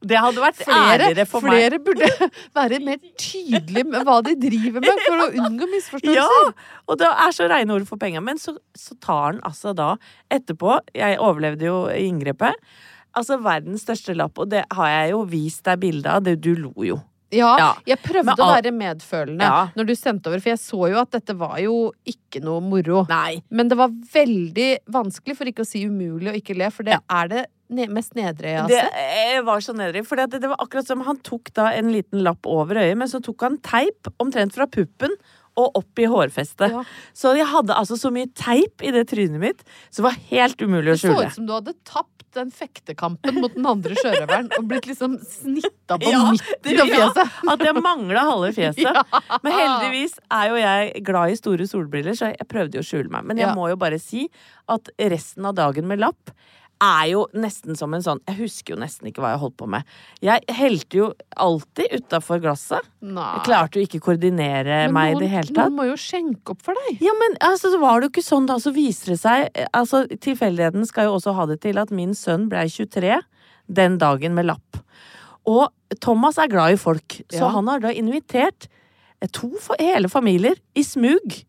[0.00, 1.58] Det hadde vært Flere, ærligere for meg.
[1.58, 6.48] flere burde være mer tydelige med hva de driver med, for å unngå misforståelser.
[6.48, 6.78] Ja!
[6.88, 8.22] Og det er så reine ord for penga.
[8.24, 9.94] Men så, så tar han altså da
[10.32, 12.56] etterpå Jeg overlevde jo inngrepet.
[13.18, 16.22] Altså verdens største lapp, og det har jeg jo vist deg bilde av.
[16.24, 17.00] Det, du lo jo.
[17.32, 17.74] Ja, Ja.
[17.88, 19.68] jeg prøvde Men å være medfølende Ja.
[19.74, 23.06] når du sendte over, for jeg så jo at dette var jo ikke noe moro.
[23.08, 23.42] Nei.
[23.50, 26.98] Men det var veldig vanskelig, for ikke å si umulig, å ikke le, for det
[27.08, 27.46] er det
[27.88, 28.92] mest nedre jeg har sett.
[28.92, 30.04] Det var så nedre.
[30.04, 33.08] For det, det var akkurat som han tok da en liten lapp over øyet, men
[33.08, 35.10] så tok han teip omtrent fra puppen
[35.60, 36.72] og opp i hårfestet.
[36.72, 36.82] Ja.
[37.16, 40.62] Så jeg hadde altså så mye teip i det trynet mitt, så det var helt
[40.64, 41.18] umulig å skjule.
[41.18, 44.86] Det så ut som du hadde tapt den fektekampen mot den andre sjørøveren og blitt
[44.88, 47.08] liksom snitta på Ja, midten av ja,
[47.52, 49.02] at jeg mangla halve fjeset.
[49.44, 53.12] Men heldigvis er jo jeg glad i store solbriller, så jeg prøvde jo å skjule
[53.12, 53.28] meg.
[53.28, 53.52] Men jeg Ja.
[53.58, 54.30] må jo bare si
[54.72, 56.32] at resten av dagen med lapp
[56.82, 59.68] er jo nesten som en sånn Jeg husker jo nesten ikke hva jeg holdt på
[59.70, 59.86] med.
[60.24, 61.08] Jeg helte jo
[61.40, 62.88] alltid utafor glasset.
[63.00, 63.28] Nei.
[63.38, 65.60] Jeg klarte jo ikke å koordinere Men meg i det hele tatt.
[65.70, 67.02] Noen må jo skjenke opp for deg.
[67.04, 70.04] Ja, men altså, så var det jo ikke sånn da, så viser det seg Altså,
[70.10, 73.20] tilfeldigheten skal jo også ha det til at min sønn blei 23
[73.72, 74.82] den dagen med lapp.
[75.48, 75.68] Og
[76.02, 77.52] Thomas er glad i folk, så Ja.
[77.54, 78.68] han har da invitert
[79.32, 81.44] to hele familier i smug.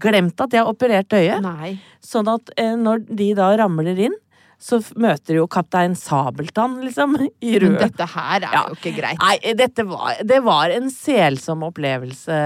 [0.00, 1.42] Glemt at jeg har operert øyet.
[1.42, 1.74] Nei.
[2.00, 4.14] Sånn at eh, når de da ramler inn,
[4.58, 8.64] så møter jo kaptein Sabeltann, liksom, i Men dette her er Ja.
[8.68, 9.18] jo ikke greit.
[9.22, 12.38] Nei, dette var, det var en selsom opplevelse,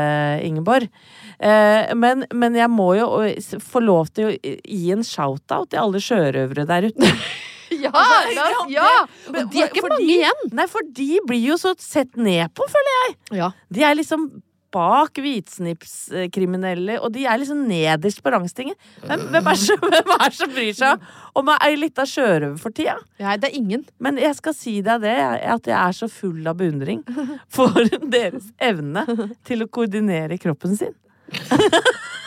[0.44, 0.88] Ingeborg.
[1.40, 3.08] Eh, men, men jeg må jo
[3.64, 7.12] få lov til å gi en shout-out til alle sjørøvere der ute.
[7.72, 8.88] Ja, Altså, ja,
[9.32, 10.42] Og de er ikke mange igjen.
[10.52, 13.14] Nei, for de blir jo så sett ned på, føler jeg.
[13.38, 13.46] Ja.
[13.72, 14.26] De er liksom
[14.72, 18.76] bak hvitsnipskriminelle, og de er liksom nederst på rangstingen.
[19.04, 21.04] Hvem, hvem, er, så, hvem er som bryr seg
[21.38, 22.96] om ei lita sjørøver for tida?
[23.22, 23.84] Nei, det er ingen.
[24.02, 25.16] Men jeg skal si deg det,
[25.56, 27.04] at jeg er så full av beundring
[27.52, 27.76] for
[28.16, 29.06] deres evne
[29.48, 30.96] til å koordinere kroppen sin.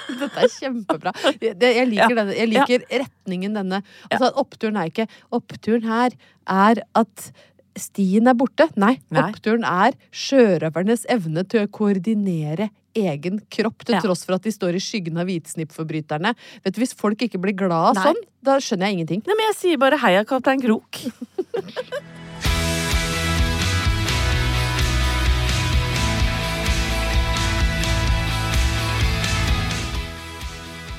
[0.06, 1.12] Dette er kjempebra.
[1.42, 3.82] Jeg liker, denne, jeg liker retningen denne.
[4.10, 7.30] Altså, oppturen er ikke Oppturen her er at
[7.78, 8.70] stien er borte.
[8.80, 9.22] Nei, Nei.
[9.30, 14.02] oppturen er sjørøvernes evne til å koordinere egen kropp, til Ja.
[14.02, 16.34] tross for at de står i skyggen av hvitsnippforbryterne.
[16.64, 19.24] Vet du, Hvis folk ikke blir glad av sånn, da skjønner jeg ingenting.
[19.28, 21.02] Nei, men jeg sier bare heia, kaptein Krok.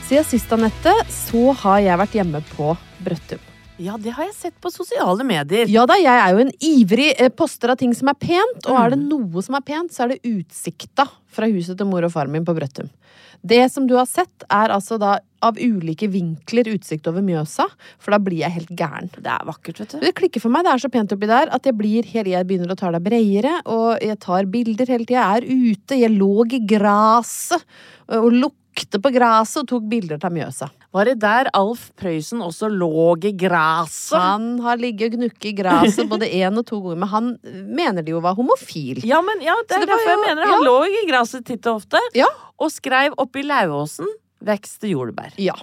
[0.06, 2.70] Siden sist, Anette, så har jeg vært hjemme på
[3.02, 3.42] Brøttum.
[3.76, 5.68] Ja, det har jeg sett på sosiale medier.
[5.68, 8.78] Ja da, jeg er jo en ivrig eh, poster av ting som er pent, og
[8.80, 11.04] er det noe som er pent, så er det utsikta
[11.36, 12.88] fra huset til mor og far min på Brøttum.
[13.46, 17.66] Det som du har sett, er altså da av ulike vinkler utsikt over Mjøsa,
[18.00, 19.10] for da blir jeg helt gæren.
[19.12, 19.98] Det er vakkert, vet du.
[20.06, 22.48] Det klikker for meg, det er så pent oppi der at jeg blir hele, jeg
[22.48, 25.20] begynner å ta det bredere, og jeg tar bilder hele tida.
[25.20, 27.68] Jeg er ute, jeg lå i gresset
[28.16, 28.32] og
[28.76, 30.68] lukte på gresset og tok bilder av Mjøsa.
[30.92, 34.18] Var det der Alf Prøysen også lå i gresset?
[34.18, 37.38] Han har ligget og gnukket i gresset både én og to ganger, men han
[37.76, 39.02] mener de jo var homofil.
[39.04, 41.82] Ja, men ja, det er det derfor jeg mener han lå i gresset titt og
[41.82, 42.00] ofte.
[42.14, 42.28] Ja.
[42.58, 44.08] Og skrev oppi Lauvåsen
[44.46, 45.34] vekst jordbær.
[45.42, 45.56] Ja,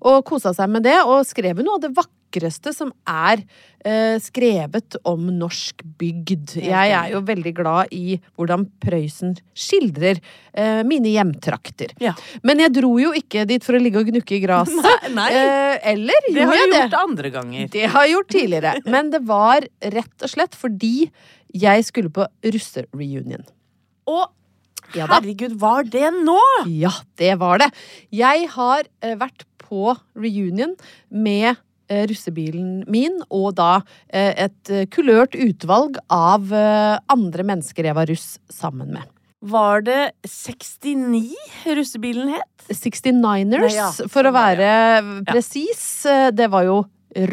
[0.00, 3.40] og kosa seg med det, og skrev noe av det vakreste som er
[3.84, 6.54] eh, skrevet om norsk bygd.
[6.62, 10.20] Jeg er jo veldig glad i hvordan Prøysen skildrer
[10.54, 11.92] eh, mine hjemtrakter.
[12.02, 12.14] Ja.
[12.46, 14.88] Men jeg dro jo ikke dit for å ligge og gnukke i gresset.
[15.20, 16.78] Eh, eller Det har jeg det?
[16.84, 17.68] gjort andre ganger.
[17.72, 18.72] Det har jeg gjort tidligere.
[18.94, 21.10] Men det var rett og slett fordi
[21.50, 23.42] jeg skulle på russereunion.
[24.10, 24.22] Og
[24.96, 26.38] Ja herregud, var det nå?
[26.66, 27.70] Ja, det var det.
[28.14, 30.74] Jeg har uh, vært på reunion
[31.10, 38.10] med uh, russebilen min, og da uh, et kulørt utvalg av andre mennesker jeg var
[38.10, 39.06] russ sammen med.
[39.40, 41.22] Var det 69
[41.78, 42.48] russebilen het?
[42.70, 45.22] 69ers, Nei, ja, for å være ja.
[45.30, 45.86] presis.
[46.36, 46.82] Det var jo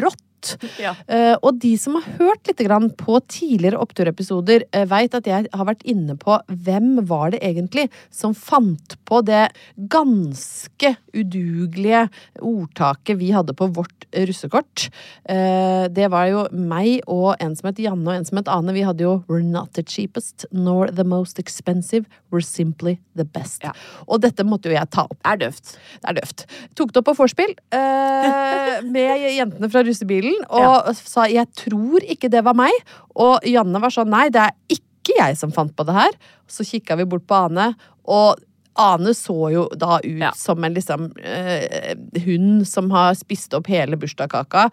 [0.00, 0.24] rått.
[0.78, 0.92] Ja.
[1.10, 5.48] Uh, og de som har hørt litt grann på tidligere oppturepisoder, uh, veit at jeg
[5.50, 9.48] har vært inne på hvem var det egentlig som fant på det
[9.90, 12.04] ganske udugelige
[12.44, 14.88] ordtaket vi hadde på vårt russekort.
[15.28, 18.76] Uh, det var jo meg og en som het Janne og en som het Ane.
[18.76, 22.06] Vi hadde jo We're not the cheapest nor the most expensive.
[22.30, 23.64] We're simply the best.
[23.66, 23.74] Ja.
[24.06, 25.18] Og dette måtte jo jeg ta opp.
[25.18, 25.74] Det Er døvt.
[25.98, 26.46] Det er døvt.
[26.78, 32.30] Tok det opp på vorspiel uh, med jentene fra russebilen og sa 'jeg tror ikke
[32.30, 32.82] det var meg'.
[33.16, 36.16] Og Janne var sånn 'nei, det er ikke jeg som fant på det her'.
[36.48, 37.74] Så kikka vi bort på Ane,
[38.06, 38.38] og
[38.80, 40.30] Ane så jo da ut Ja.
[40.32, 44.70] som en liksom eh, hund som har spist opp hele bursdagskaka.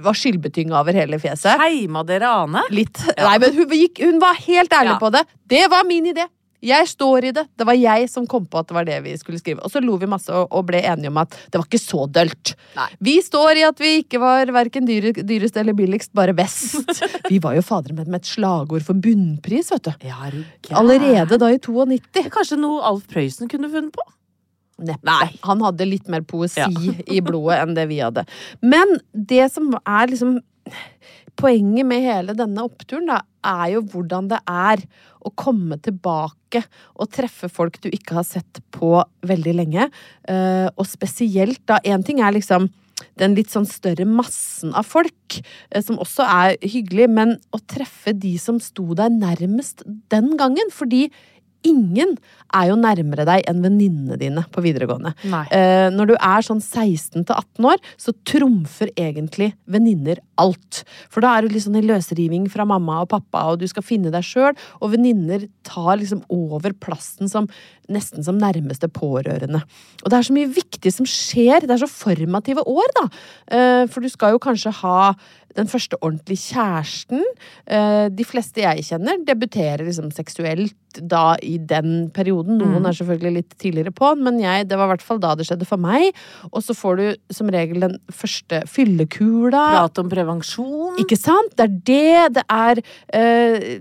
[0.00, 1.56] Var skyldbetynga over hele fjeset.
[1.58, 2.60] Heima dere Ane?
[2.70, 3.00] Litt.
[3.16, 3.66] Nei, men hun,
[3.98, 4.98] hun var helt ærlig Ja.
[4.98, 5.24] på det.
[5.48, 6.26] Det var min idé.
[6.66, 7.44] Jeg står i det.
[7.56, 9.62] Det var jeg som kom på at det var det vi skulle skrive.
[9.62, 12.54] Og så lo vi masse og, ble enige om at det var ikke så dølt.
[12.78, 12.88] Nei.
[13.08, 16.76] Vi står i at vi ikke var verken dyre, dyrest eller billigst, bare best.
[17.30, 20.06] Vi var jo fader med, med et slagord for bunnpris, vet du.
[20.06, 20.36] Ja, er?
[20.78, 22.20] Allerede da i 92.
[22.22, 24.04] Er Kanskje noe Alf Prøysen kunne funnet på?
[24.86, 25.08] Neppe.
[25.08, 25.30] Nei.
[25.46, 26.68] Han hadde litt mer poesi Ja.
[27.16, 28.26] i blodet enn det vi hadde.
[28.64, 30.38] Men det som er liksom
[31.36, 34.82] Poenget med hele denne oppturen da, er jo hvordan det er
[35.26, 36.62] å komme tilbake
[36.96, 38.96] og treffe folk du ikke har sett på
[39.26, 39.88] veldig lenge.
[40.28, 42.70] Eh, og spesielt da Én ting er liksom
[43.20, 45.38] den litt sånn større massen av folk,
[45.70, 50.72] eh, som også er hyggelig, men å treffe de som sto deg nærmest den gangen.
[50.72, 51.06] Fordi
[51.66, 52.14] ingen
[52.54, 55.12] er jo nærmere deg enn venninnene dine på videregående.
[55.50, 60.82] Eh, når du er sånn 16 til 18 år, så trumfer egentlig venninner alt.
[61.12, 63.82] For da er du litt sånn i løsriving fra mamma og pappa, og du skal
[63.86, 67.48] finne deg sjøl, og venninner tar liksom over plassen som
[67.92, 69.60] nesten som nærmeste pårørende.
[70.02, 71.60] Og det er så mye viktig som skjer.
[71.66, 73.08] Det er så formative år, da.
[73.54, 75.14] Eh, for du skal jo kanskje ha
[75.56, 77.22] den første ordentlige kjæresten.
[77.66, 82.58] Eh, de fleste jeg kjenner, debuterer liksom seksuelt da i den perioden.
[82.58, 82.86] Noen Mm.
[82.90, 85.66] er selvfølgelig litt tidligere på, men jeg, det var i hvert fall da det skjedde
[85.66, 86.12] for meg.
[86.52, 89.64] Og så får du som regel den første fyllekula.
[89.72, 90.98] Prat om prevensjon.
[91.02, 91.54] Ikke sant?
[91.56, 92.40] Det er det.
[92.40, 92.82] Det er
[93.14, 93.78] eh,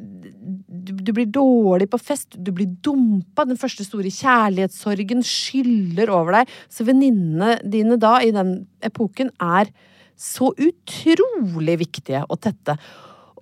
[0.86, 3.48] du, du blir dårlig på fest, du blir dumpa.
[3.50, 6.56] Den første store kjærlighetssorgen skyller over deg.
[6.70, 9.72] Så venninnene dine da, i den epoken, er
[10.16, 12.78] så utrolig viktige og tette.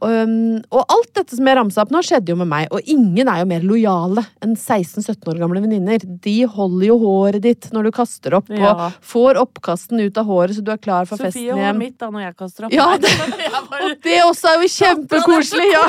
[0.03, 2.67] Um, og alt dette som jeg ramsa opp nå, skjedde jo med meg.
[2.75, 6.03] Og ingen er jo mer lojale enn 16-17 år gamle venninner.
[6.23, 8.73] De holder jo håret ditt når du kaster opp, Ja.
[8.73, 11.77] og får oppkasten ut av håret så du er klar for Sofie festen holder hjem.
[11.79, 12.73] mitt da når jeg kaster opp.
[12.75, 13.13] Ja, det-
[13.71, 15.69] bare, Og det også er jo kjempekoselig!
[15.73, 15.85] Ja.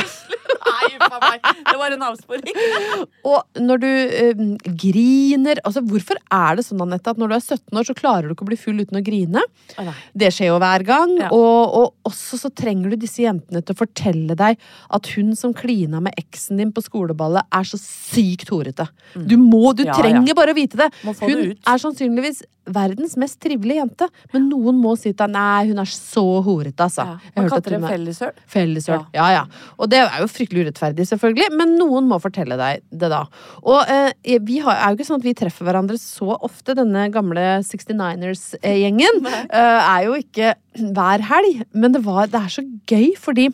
[0.65, 1.41] Nei, uff meg.
[1.67, 2.57] Det var en avsporing.
[3.33, 4.43] Og når du eh,
[4.79, 8.29] griner altså Hvorfor er det sånn, Anette, at når du er 17 år, så klarer
[8.29, 9.43] du ikke å bli full uten å grine?
[9.79, 9.95] Nei.
[10.17, 11.15] Det skjer jo hver gang.
[11.21, 11.31] Ja.
[11.35, 14.59] Og, og også så trenger du disse jentene til å fortelle deg
[14.99, 18.89] at hun som klina med eksen din på skoleballet, er så sykt horete.
[19.15, 19.85] Du må, du.
[19.85, 20.37] Ja, trenger ja.
[20.37, 20.91] bare å vite det.
[21.05, 25.67] Hun det er sannsynligvis verdens mest trivelige jente, men noen må si til deg nei,
[25.71, 27.05] hun er så horete, altså.
[27.05, 27.33] Ja.
[27.37, 28.33] Man kaller det fellesøl.
[28.51, 29.03] Fellesøl.
[29.17, 29.27] Ja.
[29.35, 29.43] ja,
[29.79, 33.25] Og det er jo fryktelig urettferdig, selvfølgelig, men noen må fortelle deg det da.
[33.63, 37.09] Og eh, vi har, er jo ikke sånn at vi treffer hverandre så ofte, denne
[37.15, 39.21] gamle 69ers-gjengen.
[39.45, 40.55] eh, er jo ikke
[40.95, 43.51] hver helg, men det, var, det er så gøy, fordi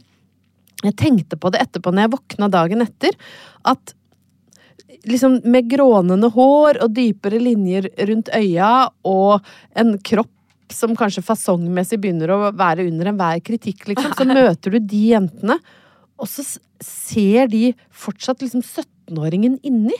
[0.89, 3.17] jeg tenkte på det etterpå når jeg våkna dagen etter,
[3.69, 3.95] at
[5.09, 9.47] liksom med grånende hår og dypere linjer rundt øya og
[9.79, 10.33] en kropp
[10.75, 15.59] som kanskje fasongmessig begynner å være under enhver kritikk, liksom, så møter du de jentene,
[16.21, 16.45] og så
[16.85, 19.97] ser de fortsatt liksom 17-åringen inni.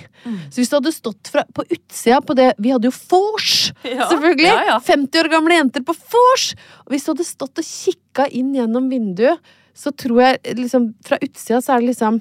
[0.53, 3.71] Så hvis du hadde stått fra, på utsida på det Vi hadde jo vors!
[3.83, 4.51] Ja, Selvfølgelig!
[4.51, 4.77] ja, ja.
[4.85, 6.51] 50 år gamle jenter på vors!
[6.93, 9.41] Hvis du hadde stått og kikka inn gjennom vinduet,
[9.77, 12.21] så tror jeg liksom Fra utsida så er det liksom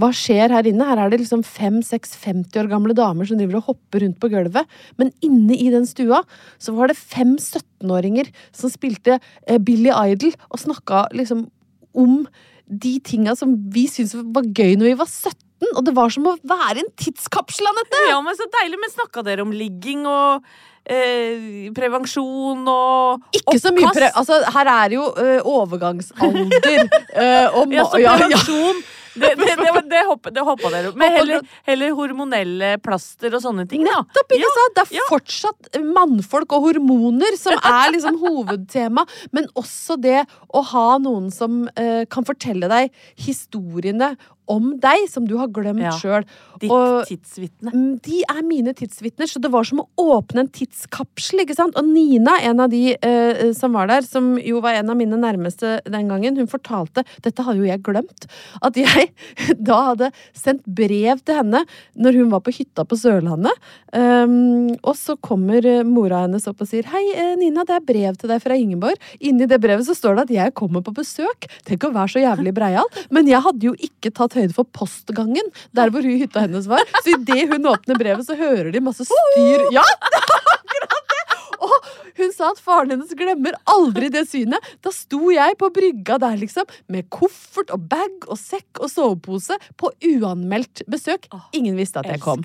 [0.00, 0.86] hva skjer her inne?
[0.88, 4.30] Her er det liksom fem-seks 50 år gamle damer som driver og hopper rundt på
[4.32, 4.70] gulvet.
[4.96, 6.22] Men inne i den stua
[6.62, 11.44] så var det fem 17-åringer som spilte eh, Billy Idol og snakka liksom
[11.92, 12.22] om
[12.64, 15.38] de tinga som vi syntes var gøy når vi var 17.
[15.76, 18.00] Og det var som å være en tidskapsel, Anette!
[18.08, 18.80] Ja, men så deilig.
[18.80, 20.48] Men snakka dere om ligging og
[20.84, 24.10] eh, prevensjon og Ikke så mye pre...
[24.18, 26.88] Altså, her er jo ø, overgangsalder.
[27.16, 28.98] uh, og Ja, så prevensjon ja, ja.
[29.12, 33.66] Det, det, det, det, hoppa, det hoppa dere Men heller, heller hormonelle plaster og sånne
[33.68, 33.98] ting, da.
[34.00, 34.78] Nettopp, ikke sant?
[34.78, 35.08] Det er ja.
[35.10, 39.04] fortsatt mannfolk og hormoner som er liksom hovedtema.
[39.36, 44.14] Men også det å ha noen som ø, kan fortelle deg historiene
[44.50, 45.90] om deg, som du har glemt Ja.
[45.90, 46.24] sjøl.
[46.60, 46.70] Ditt
[47.08, 47.72] tidsvitne.
[47.72, 51.40] Mm, De er mine tidsvitner, så det var som å åpne en tidskapsel.
[51.42, 51.76] ikke sant?
[51.76, 55.16] Og Nina, en av de eh, som var der, som jo var en av mine
[55.18, 58.26] nærmeste den gangen, hun fortalte Dette hadde jo jeg glemt.
[58.62, 59.12] At jeg
[59.58, 61.64] da hadde sendt brev til henne
[61.96, 63.52] når hun var på hytta på Sørlandet.
[63.92, 67.86] Um, og så kommer eh, mora hennes opp og sier Hei, eh, Nina, det er
[67.86, 68.96] brev til deg fra Ingeborg.
[69.20, 71.48] Inni det brevet så står det at jeg kommer på besøk.
[71.68, 72.88] Tenk å være så jævlig breial.
[73.10, 76.84] Men jeg hadde jo ikke tatt høyde for postgangen der hvor hun hytta hennes var.
[77.02, 79.66] Så idet hun åpner brevet, så hører de masse styr.
[79.74, 79.84] Ja!
[80.12, 81.20] det var akkurat det!
[81.62, 84.62] Og hun sa at faren hennes glemmer aldri det synet.
[84.82, 89.58] Da sto jeg på brygga der, liksom, med koffert og bag og sekk og sovepose
[89.80, 91.30] på uanmeldt besøk.
[91.56, 92.42] Ingen visste at jeg kom.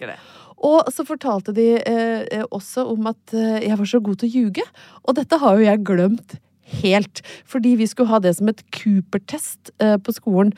[0.58, 4.30] Og så fortalte de eh, eh, også om at eh, jeg var så god til
[4.30, 4.66] å ljuge.
[5.06, 6.38] Og dette har jo jeg glemt
[6.82, 7.22] helt.
[7.46, 10.54] Fordi vi skulle ha det som et Cooper-test eh, på skolen.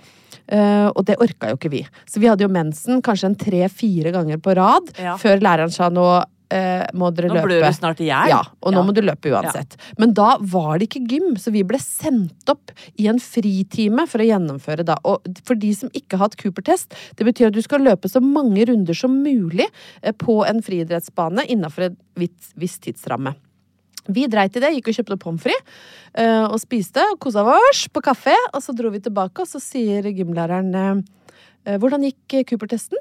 [0.48, 1.84] Eh, og det orka jo ikke vi.
[2.10, 5.16] Så vi hadde jo mensen kanskje en tre-fire ganger på rad Ja.
[5.22, 6.08] før læreren sa nå
[6.52, 7.46] eh, må dere Nå løpe.
[7.46, 8.30] blør du snart i hjel.
[8.32, 8.84] Ja, og nå Ja.
[8.88, 9.76] må du løpe uansett.
[10.00, 14.18] Men da var det ikke gym, så vi ble sendt opp i en fritime for
[14.18, 14.96] å gjennomføre da.
[15.06, 18.20] Og for de som ikke har hatt Cooper-test, det betyr at du skal løpe så
[18.20, 19.68] mange runder som mulig
[20.18, 23.36] på en friidrettsbane innafor en viss tidsramme.
[24.10, 25.80] Vi dreit i det, gikk og kjøpte pommes frites
[26.18, 28.36] eh, og spiste og kosa oss på kafé.
[28.54, 33.00] Og så dro vi tilbake, og så sier gymlæreren eh, hvordan gikk eh, Cooper-testen?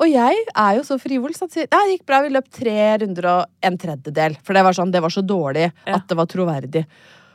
[0.00, 2.46] Og jeg er jo så frivol, så han sier ja, det gikk bra, vi løp
[2.56, 4.38] tre runder og en tredjedel.
[4.46, 5.98] For det var sånn, det var så dårlig Ja.
[5.98, 6.86] at det var troverdig.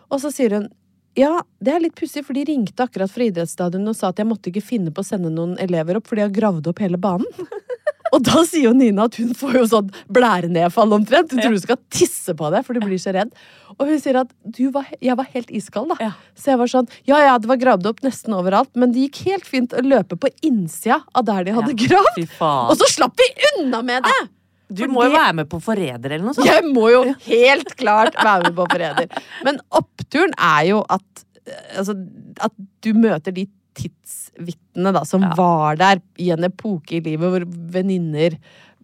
[0.09, 0.71] Og så sier hun
[1.15, 1.29] ja,
[1.63, 4.49] det er litt pussig, for de ringte akkurat fra idrettsstadionet og sa at jeg måtte
[4.51, 7.29] ikke finne på å sende noen elever opp, for de har gravd opp hele banen.
[8.13, 11.33] Og da sier jo Nina at hun får jo sånn blærenedfall omtrent.
[11.33, 13.33] Hun tror du skal tisse på deg, for du blir så redd.
[13.75, 15.97] Og hun sier at du var, jeg var helt iskald, da.
[16.03, 16.11] Ja.
[16.37, 19.23] Så jeg var sånn Ja ja, det var gravd opp nesten overalt, men det gikk
[19.31, 22.23] helt fint å løpe på innsida av der de hadde gravd.
[22.39, 24.23] Og så slapp vi unna med det!
[24.65, 26.47] du Fordi, må jo være med på Forræder eller noe sånt.
[26.49, 29.19] Jeg må jo helt klart være med på Forræder.
[29.45, 31.93] Men oppturen er jo at eh, Altså,
[32.41, 35.33] at du møter de tidsvitnene da, som Ja.
[35.37, 38.37] var der i en epoke i livet hvor venninner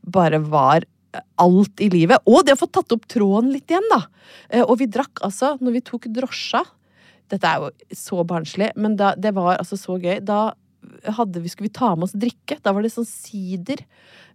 [0.04, 0.86] bare var
[1.38, 2.20] alt i livet.
[2.26, 4.06] Og det å få tatt opp tråden litt igjen, da.
[4.50, 6.64] Eh, Og vi drakk altså, når vi tok drosja
[7.32, 10.20] Dette er jo så barnslig, men da, det var altså så gøy.
[10.20, 10.52] Da
[11.17, 12.58] hadde vi, skulle vi ta med oss drikke.
[12.63, 13.84] Da var det sånn sider,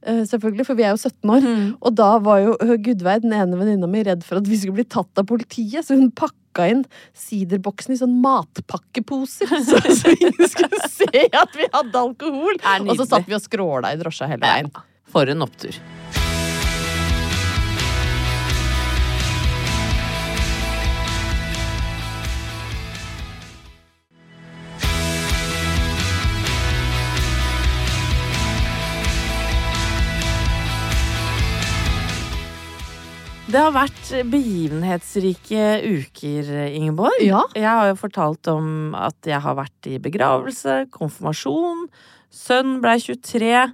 [0.03, 1.47] eh, selvfølgelig, for vi er jo 17 år.
[1.47, 1.69] Mm.
[1.81, 4.81] Og da var jo ø, Gudveig, den ene venninna mi, redd for at vi skulle
[4.81, 6.85] bli tatt av politiet, så hun pakka inn
[7.27, 12.61] siderboksen i sånn matpakkeposer, så, så ingen skulle se at vi hadde alkohol.
[12.87, 14.73] Og så satt vi og skråla i drosja hele veien.
[15.13, 15.77] For en opptur.
[33.47, 37.21] Det har vært begivenhetsrike uker, Ingeborg.
[37.23, 37.45] Ja.
[37.55, 41.85] Jeg har jo fortalt om at jeg har vært i begravelse, konfirmasjon,
[42.35, 43.69] sønn blei 23.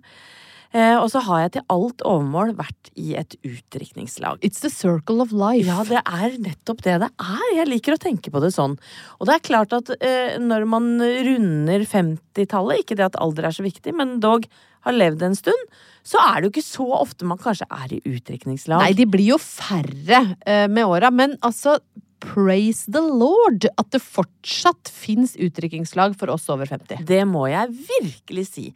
[0.72, 4.40] Eh, og så har jeg til alt overmål vært i et utdrikningslag.
[4.44, 5.66] It's the circle of life.
[5.68, 7.46] Ja, det er nettopp det det er.
[7.58, 8.78] Jeg liker å tenke på det sånn.
[9.20, 13.56] Og det er klart at eh, når man runder 50-tallet, ikke det at alder er
[13.56, 14.48] så viktig, men dog
[14.82, 18.00] har levd en stund, så er det jo ikke så ofte man kanskje er i
[18.02, 18.82] utdrikningslag.
[18.82, 21.76] Nei, de blir jo færre eh, med åra, men altså
[22.22, 27.02] Praise the Lord at det fortsatt fins utdrikningslag for oss over 50.
[27.08, 28.66] Det må jeg virkelig si.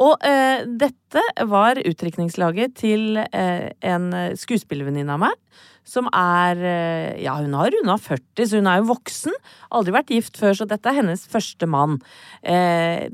[0.00, 5.38] Og eh, dette var utdrikningslaget til eh, en skuespillervenninne av meg.
[5.84, 9.34] Som er eh, Ja, hun har runda 40, så hun er jo voksen.
[9.76, 11.98] Aldri vært gift før, så dette er hennes første mann.
[12.40, 13.10] Eh,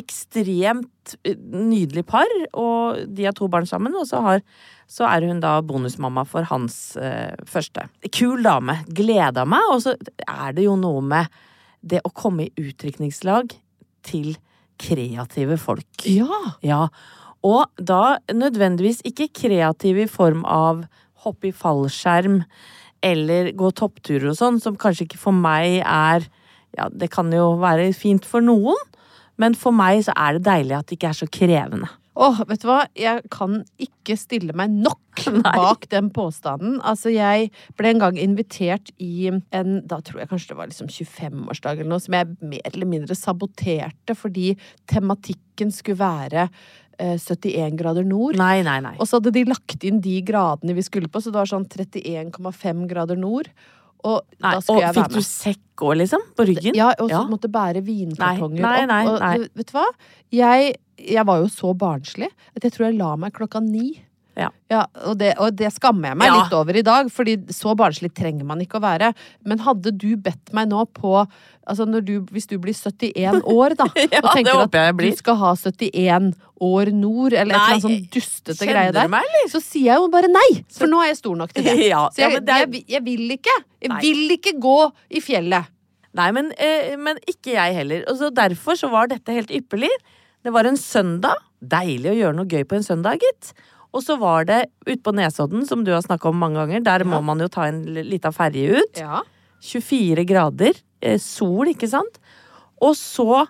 [0.00, 3.96] ekstremt eh, nydelig par, og de har to barn sammen.
[4.00, 4.40] Og så, har,
[4.88, 7.88] så er hun da bonusmamma for hans eh, første.
[8.08, 8.80] Kul dame.
[8.88, 9.68] Gleda meg.
[9.74, 11.42] Og så er det jo noe med
[11.84, 13.52] det å komme i utdrikningslag
[14.04, 14.32] til
[14.80, 16.08] kreative folk.
[16.08, 16.40] Ja.
[16.64, 16.86] Ja.
[17.44, 20.86] Og da nødvendigvis ikke kreative i form av
[21.24, 22.42] hoppe i fallskjerm
[23.04, 26.30] eller gå toppturer og sånn, som kanskje ikke for meg er
[26.74, 28.80] Ja, det kan jo være fint for noen,
[29.38, 31.86] men for meg så er det deilig at det ikke er så krevende.
[32.14, 32.84] Åh, vet du hva?
[32.94, 36.78] Jeg kan ikke stille meg nok bak den påstanden.
[36.86, 40.90] Altså, jeg ble en gang invitert i en Da tror jeg kanskje det var liksom
[40.92, 44.52] 25-årsdag eller noe, som jeg mer eller mindre saboterte fordi
[44.90, 46.48] tematikken skulle være
[46.98, 48.38] eh, 71 grader nord.
[48.38, 48.94] Nei, nei, nei.
[48.98, 51.66] Og så hadde de lagt inn de gradene vi skulle på, så det var sånn
[51.66, 53.50] 31,5 grader nord.
[54.04, 54.54] Og nei.
[54.58, 56.24] Og fikk du sekk òg, liksom?
[56.36, 56.76] På ryggen?
[56.76, 57.22] Ja, og så Ja.
[57.30, 59.22] måtte bære vinkartonger Nei, nei, opp.
[59.22, 59.86] Og vet du hva?
[60.30, 64.04] Jeg, jeg var jo så barnslig at jeg tror jeg la meg klokka ni.
[64.36, 64.48] Ja.
[65.06, 66.38] og, det, og det skammer jeg meg Ja.
[66.42, 69.12] litt over i dag, fordi så barnslig trenger man ikke å være.
[69.46, 71.26] Men hadde du bedt meg nå på
[71.64, 75.38] Altså når du, hvis du blir 71 år, da, Ja, og tenker at du skal
[75.40, 79.94] ha 71 år nord, eller et eller annet sånn dustete greie der, meg, så sier
[79.94, 80.50] jeg jo bare nei!
[80.76, 81.76] For nå er jeg stor nok til det.
[81.94, 83.56] Ja, Så jeg, ja, men det er- jeg, jeg vil ikke.
[83.80, 84.00] Jeg Nei.
[84.04, 84.76] vil ikke gå
[85.16, 85.70] i fjellet.
[86.20, 88.04] Nei, men, eh, men ikke jeg heller.
[88.12, 89.90] Og så derfor så var dette helt ypperlig.
[90.44, 91.40] Det var en søndag.
[91.64, 93.54] Deilig å gjøre noe gøy på en søndag, gitt.
[93.94, 96.82] Og så var det ute på Nesodden, som du har snakka om mange ganger.
[96.84, 98.98] Der må man jo ta en lita ferje ut.
[98.98, 99.22] Ja.
[99.64, 100.80] 24 grader.
[101.00, 102.18] Eh, sol, ikke sant?
[102.82, 103.44] Og så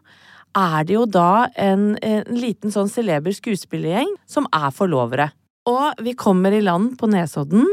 [0.54, 5.30] er det jo da en, en liten sånn celeber skuespillergjeng som er forlovere.
[5.70, 7.64] Og vi kommer i land på Nesodden.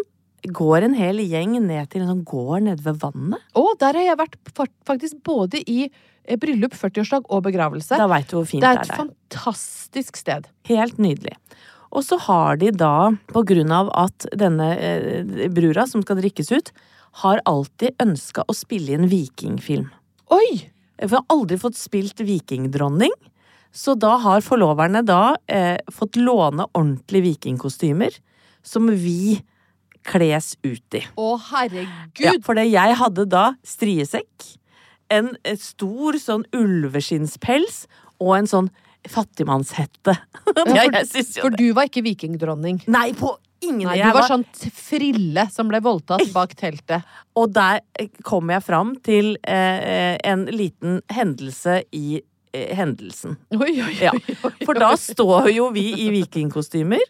[0.47, 3.43] går en hel gjeng ned til en sånn gård nede ved vannet.
[3.59, 4.37] Og der har jeg vært
[4.87, 7.99] faktisk både i eh, bryllup, 40-årsdag og begravelse.
[7.99, 10.49] Da vet du hvor fint Det det er et er fantastisk sted.
[10.71, 11.35] Helt nydelig.
[11.91, 16.51] Og så har de da, på grunn av at denne eh, brura som skal drikkes
[16.53, 16.71] ut,
[17.23, 19.89] har alltid ønska å spille inn vikingfilm.
[20.31, 20.71] Oi!
[21.01, 23.11] Vi har aldri fått spilt vikingdronning.
[23.71, 28.17] Så da har forloverne da eh, fått låne ordentlige vikingkostymer
[28.63, 29.39] som vi
[30.07, 31.03] kles ut i.
[31.15, 32.19] Å, herregud!
[32.19, 34.47] Ja, for det jeg hadde da striesekk,
[35.11, 37.85] en eh, stor sånn ulveskinnspels
[38.21, 38.71] og en sånn
[39.09, 40.15] fattigmannshette.
[40.67, 42.81] ja, jeg jo For du var ikke vikingdronning.
[42.91, 47.05] Nei, på ingen Nei, du var sånn frille som ble voldtatt bak teltet.
[47.37, 47.81] Og der
[48.25, 52.21] kommer kom jeg fram til eh, en liten hendelse i
[52.53, 53.37] eh, hendelsen.
[53.53, 54.13] Oi, oi, oi, ja.
[54.65, 57.03] For da står jo vi i vikingkostymer,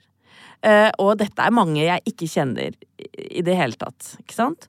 [0.68, 4.16] eh, og dette er mange jeg ikke kjenner i- det hele tatt.
[4.22, 4.68] Ikke sant?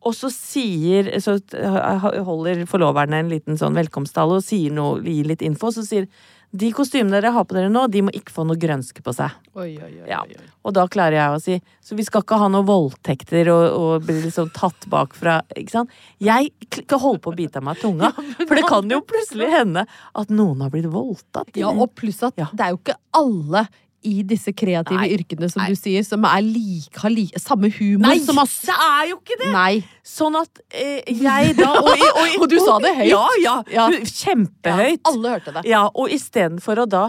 [0.00, 5.28] Og så sier Så eh, holder forloverne en liten sånn velkomsttale og sier noe, gir
[5.28, 5.70] litt info.
[5.70, 6.06] Så sier
[6.50, 9.34] de kostymene dere har på dere nå, de må ikke få noe grønske på seg.
[9.54, 10.22] Oi, oi, oi, Ja.
[10.66, 11.54] Og da klarer jeg å si
[11.86, 15.40] Så vi skal ikke ha noen voldtekter og, og bli liksom tatt bakfra.
[15.56, 15.94] Ikke sant?
[16.18, 16.50] Jeg
[16.90, 18.10] kan holde på å bite av meg tunga,
[18.48, 21.54] for det kan jo plutselig hende at noen har blitt voldtatt.
[21.58, 23.68] Ja, og pluss at det er jo ikke alle
[24.06, 25.72] i disse kreative Nei, yrkene som nei.
[25.72, 28.60] du sier, som er like, har like, samme humor Nei, som oss.
[28.68, 29.50] det er jo ikke det!
[29.52, 29.72] Nei.
[30.06, 33.10] Sånn at eh, jeg da og, og, Og du sa det høyt.
[33.10, 33.56] Ja, ja.
[33.70, 33.88] Ja.
[33.90, 35.04] Kjempehøyt.
[35.10, 35.66] Alle hørte det.
[35.68, 37.04] Ja, og istedenfor å da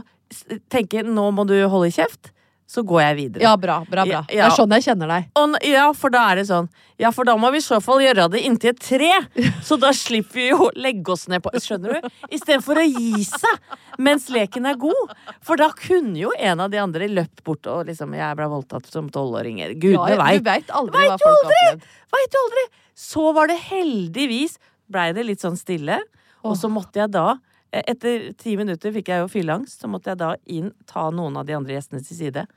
[0.71, 2.30] tenke 'nå må du holde kjeft',
[2.71, 3.43] så går jeg videre.
[3.43, 4.19] Ja, bra, bra, bra.
[4.21, 5.25] Ja, Det er sånn jeg kjenner deg.
[5.35, 6.69] Og, ja, for da er det sånn
[7.01, 9.09] Ja, for da må vi i så fall gjøre det inntil et tre.
[9.67, 12.07] Så da slipper vi jo å legge oss ned på Skjønner du?
[12.31, 15.11] Istedenfor å gi seg mens leken er god.
[15.43, 18.87] For da kunne jo en av de andre løpt bort og liksom Jeg ble voldtatt
[18.93, 19.75] som tolvåringer.
[19.75, 20.39] Gudene Ja, veit.
[20.39, 21.85] Du veit aldri Vet hva folk folk har opplevd.
[22.15, 22.65] Veit du aldri!
[23.01, 24.57] Så var det heldigvis
[24.91, 25.99] Blei det litt sånn stille.
[26.47, 27.27] Og så måtte jeg da
[27.73, 29.81] eh, Etter ti minutter fikk jeg jo fylleangst.
[29.83, 32.47] Så måtte jeg da inn, ta noen av de andre gjestene til side.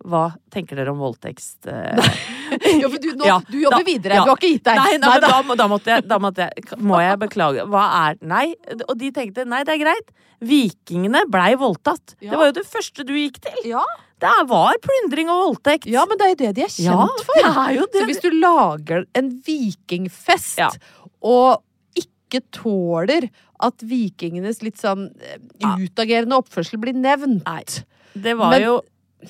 [0.00, 1.66] Hva tenker dere om voldtekst?
[1.68, 2.10] eh?
[2.80, 4.14] Ja, for du, nå, Ja, du jobber da- videre.
[4.16, 4.24] ja.
[4.24, 4.76] Du har ikke gitt deg.
[4.80, 5.28] Nei, nei, nei da.
[5.42, 7.66] da, da, måtte jeg, da måtte jeg Må jeg beklage.
[7.70, 8.54] Hva er Nei.
[8.88, 10.10] Og de tenkte nei, det er greit.
[10.40, 12.14] Vikingene blei voldtatt.
[12.20, 12.30] Ja.
[12.32, 13.60] Det var jo det første du gikk til.
[13.70, 13.84] Ja.
[14.20, 15.86] Det var plyndring og voldtekt.
[15.88, 17.40] ja, men det er jo det de er kjent for.
[17.40, 17.86] det er.
[18.00, 20.78] Så hvis du lager en vikingfest,
[21.22, 21.62] og
[21.96, 23.28] ikke tåler
[23.60, 25.38] at vikingenes litt sånn eh,
[25.80, 27.64] utagerende oppførsel blir nevnt Nei.
[28.14, 28.80] Det var Men- jo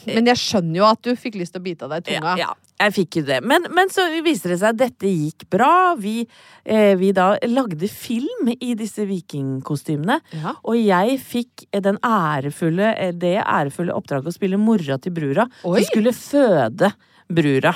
[0.07, 2.21] Men jeg skjønner jo at du fikk lyst til å bite av deg i ja,
[2.21, 2.35] tunga.
[2.39, 2.51] ja,
[2.85, 3.41] jeg fikk jo det.
[3.51, 5.73] Men, men så viser det seg at dette gikk bra.
[6.01, 6.23] Vi,
[6.65, 10.21] eh, vi da lagde film i disse vikingkostymene.
[10.39, 10.55] Ja.
[10.63, 15.49] Og jeg fikk eh, den ærefulle, eh, det ærefulle oppdraget å spille mora til brura,
[15.65, 15.81] Oi.
[15.81, 16.93] som skulle føde
[17.31, 17.75] brura.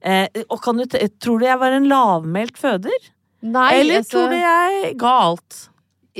[0.00, 0.86] Eh, og kan du
[1.18, 3.10] tror du jeg var en lavmælt føder?
[3.46, 5.58] Nei, Eller altså, tror du jeg ga alt?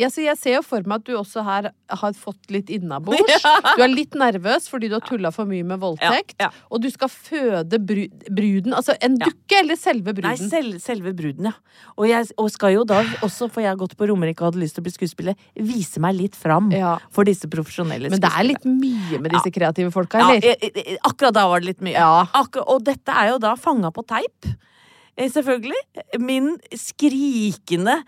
[0.06, 3.18] Altså, jeg ser jo for meg at du også her har fått litt innabords.
[3.78, 6.34] Du er litt nervøs fordi du har tulla for mye med voldtekt.
[6.40, 6.66] Ja, ja.
[6.70, 8.74] Og du skal føde bru bruden.
[8.76, 9.26] Altså en Ja.
[9.26, 10.48] dukke eller selve Nei, bruden?
[10.50, 11.52] selv, selve bruden, ja.
[11.96, 14.62] Og jeg og skal jo da også, for jeg har gått på Romerike og hadde
[14.62, 16.98] lyst til å bli skuespiller, vise meg litt fram Ja.
[17.10, 20.56] for disse profesjonelle Men det er litt mye med disse kreative folka, Ja, eller?
[20.60, 21.94] eh, eh, akkurat da var det litt mye.
[21.98, 22.26] Ja.
[22.34, 24.52] Akkur og dette er jo da fanga på teip.
[25.18, 25.80] Eh, Selvfølgelig.
[26.22, 27.98] Min skrikende,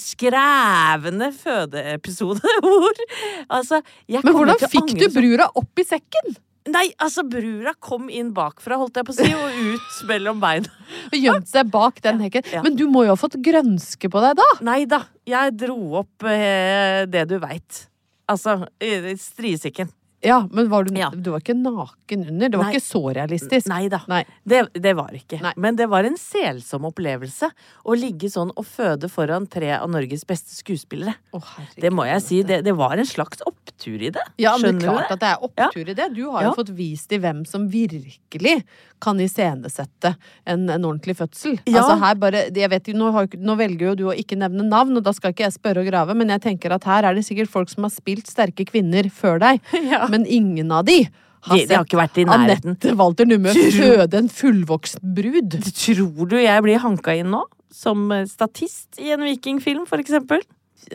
[0.00, 3.04] skrevende fødeepisode hvor
[3.56, 6.36] Altså, Men hvordan fikk du brura opp i sekken?
[6.72, 10.70] Nei, altså, brura kom inn bakfra, holdt jeg på å si, og ut mellom beina.
[11.10, 12.46] Og gjemt seg bak den hekken.
[12.54, 12.62] Ja.
[12.64, 14.46] Men du må jo ha fått grønske på deg, da?
[14.64, 17.84] Nei da, jeg dro opp eh, det du veit.
[18.32, 19.92] Altså, eh, striesekken.
[20.24, 21.10] Ja, men var du, Ja.
[21.14, 22.48] du var ikke naken under?
[22.48, 22.74] Det var Nei.
[22.78, 23.68] ikke så realistisk?
[23.70, 24.00] Nei da.
[24.08, 24.22] Nei.
[24.44, 25.40] Det, det var ikke.
[25.44, 25.52] Nei.
[25.60, 27.50] Men det var en selsom opplevelse
[27.84, 31.14] å ligge sånn og føde foran tre av Norges beste skuespillere.
[31.36, 31.52] Oh.
[31.76, 32.42] Det må jeg si.
[32.46, 34.24] Det, det var en slags opptur i det.
[34.40, 35.12] Ja, men det er du klart det?
[35.18, 36.08] at det er opptur i det.
[36.16, 38.62] Du har jo fått vist i hvem som virkelig
[39.04, 40.14] kan iscenesette
[40.48, 41.58] en, en ordentlig fødsel.
[41.68, 41.82] Ja.
[41.82, 44.64] Altså her bare, jeg vet, jo, nå, har, nå velger jo du å ikke nevne
[44.64, 47.18] navn, og da skal ikke jeg spørre og grave, men jeg tenker at her er
[47.18, 49.60] det sikkert folk som har spilt sterke kvinner før deg,
[49.92, 50.06] Ja.
[50.14, 51.02] Men ingen av de
[51.44, 52.72] har De, de har ikke vært i nærheten.
[52.72, 55.58] Anette Walter Numme føde en fullvoksen brud.
[55.76, 57.42] Tror du jeg blir hanka inn nå?
[57.74, 60.40] Som eh, statist i en vikingfilm, for eksempel?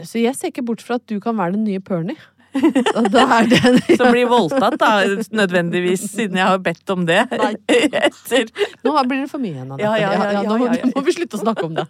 [0.01, 2.17] Så jeg ser ikke bort fra at du kan være den nye Pernie.
[2.53, 4.91] Er Som blir voldtatt, da,
[5.37, 7.21] nødvendigvis, siden jeg har bedt om det.
[8.85, 9.85] Nå blir det for mye igjen, Anette.
[9.85, 11.85] Ja, ja, ja, nå må vi slutte å snakke om det.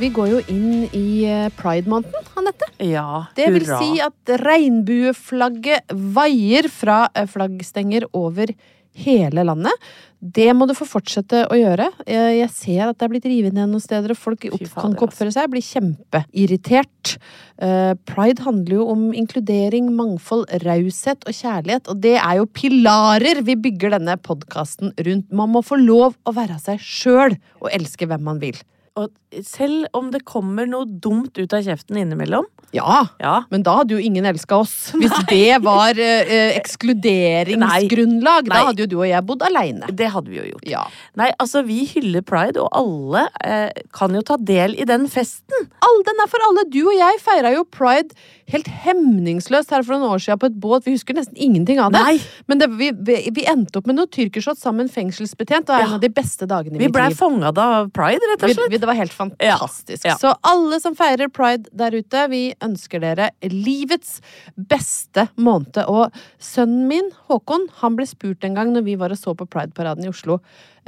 [0.00, 2.70] Vi går jo inn i eh, pride-måneden, Anette.
[2.88, 8.48] Ja, Det vil si at regnbueflagget vaier fra eh, flaggstenger over
[8.96, 9.90] hele landet.
[10.20, 11.90] Det må du få fortsette å gjøre.
[12.08, 14.96] Jeg jeg ser at det er blitt revet ned noen steder, og folk opp, kan
[14.96, 15.44] ikke oppføre seg.
[15.44, 17.14] Jeg blir kjempeirritert.
[17.60, 23.44] Eh, Pride handler jo om inkludering, mangfold, raushet og kjærlighet, og det er jo pilarer
[23.44, 25.28] vi bygger denne podkasten rundt.
[25.28, 28.56] Man må få lov å være seg sjøl og elske hvem man vil.
[28.98, 29.10] Og
[29.46, 33.94] selv om det kommer noe dumt ut av kjeften innimellom Ja, Ja, Men da hadde
[33.96, 34.92] jo ingen elska oss.
[34.94, 38.54] Hvis det var eh, ekskluderingsgrunnlag, Nei.
[38.54, 39.88] da hadde jo du og jeg bodd aleine.
[39.90, 40.66] det hadde vi jo gjort.
[40.70, 40.84] Ja.
[41.18, 45.66] Nei, altså, vi hyller pride, og alle eh, kan jo ta del i den festen.
[45.82, 46.66] All, den er for alle.
[46.70, 48.14] Du og jeg feira jo pride
[48.50, 50.86] helt hemningsløst her for noen år siden på et båt.
[50.88, 52.00] Vi husker nesten ingenting av det.
[52.02, 52.16] Nei.
[52.50, 55.68] Men det, vi, vi, vi endte opp med noe tyrkershot sammen fengselsbetjent.
[55.68, 57.18] Det var en av de beste dagene i Vi mitt blei liv.
[57.20, 58.72] fanga av pride, rett og Vi, slett.
[58.74, 60.06] vi, det var helt fantastisk.
[60.08, 60.16] Ja.
[60.20, 64.18] Så alle som feirer pride der ute, vi ønsker dere livets
[64.56, 65.82] beste måned.
[65.86, 69.48] Og sønnen min, Håkon, han ble spurt en gang når vi var og så på
[69.50, 70.40] Pride-paraden i Oslo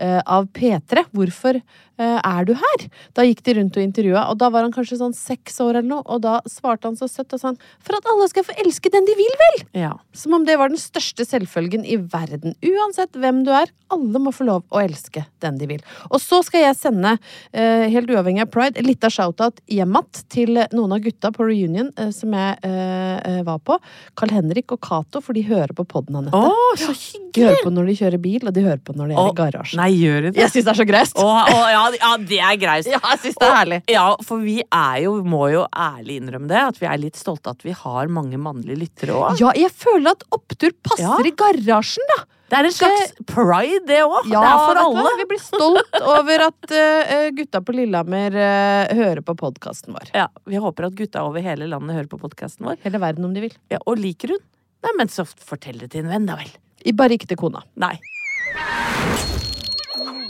[0.02, 1.60] av P3 hvorfor
[2.02, 2.86] eh, er du her?
[3.16, 5.90] Da gikk de rundt og intervjua, og da var han kanskje sånn seks år eller
[5.94, 8.92] noe, og da svarte han så søtt og sånn for at alle skal få elske
[8.92, 9.60] den de vil, vel!
[9.84, 9.92] Ja.
[10.16, 12.56] Som om det var den største selvfølgen i verden.
[12.64, 15.82] Uansett hvem du er, alle må få lov å elske den de vil.
[16.10, 17.16] Og så skal jeg sende,
[17.52, 21.46] eh, helt uavhengig av pride, en lita shout-out hjem igjen til noen av gutta på
[21.48, 23.78] reunion eh, som jeg eh, eh, var på.
[24.18, 26.38] Carl Henrik og Cato, for de hører på podden, Anette.
[26.38, 27.32] Oh, så hyggelig.
[27.32, 29.30] De hører på når de kjører bil, og de hører på når de er oh,
[29.30, 29.80] i garasjen.
[29.82, 30.32] Nei, gjør det?
[30.40, 31.18] Jeg syns det er så graust!
[31.22, 33.78] Ja, ja, det er greist Ja, jeg synes det er herlig.
[33.92, 37.52] Ja, for vi er jo, må jo ærlig innrømme det, at vi er litt stolte
[37.54, 39.40] at vi har mange mannlige lyttere òg.
[39.40, 41.18] Ja, jeg føler at opptur passer Ja.
[41.24, 42.24] i garasjen, da.
[42.52, 44.26] Det er en slags pride, det òg.
[44.28, 44.84] Ja, det er for hva?
[44.84, 45.12] alle.
[45.22, 50.10] Vi blir stolt over at uh, gutta på Lillehammer uh, hører på podkasten vår.
[50.12, 52.76] Ja, Vi håper at gutta over hele landet hører på podkasten vår.
[52.84, 53.56] Hele verden, om de vil.
[53.72, 54.42] Ja, og liker hun?
[54.84, 56.52] Nei, men så fortell det til en venn, da vel.
[56.84, 57.62] I- Bare ikke til kona.
[57.80, 57.94] Nei.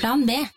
[0.03, 0.53] Plan B.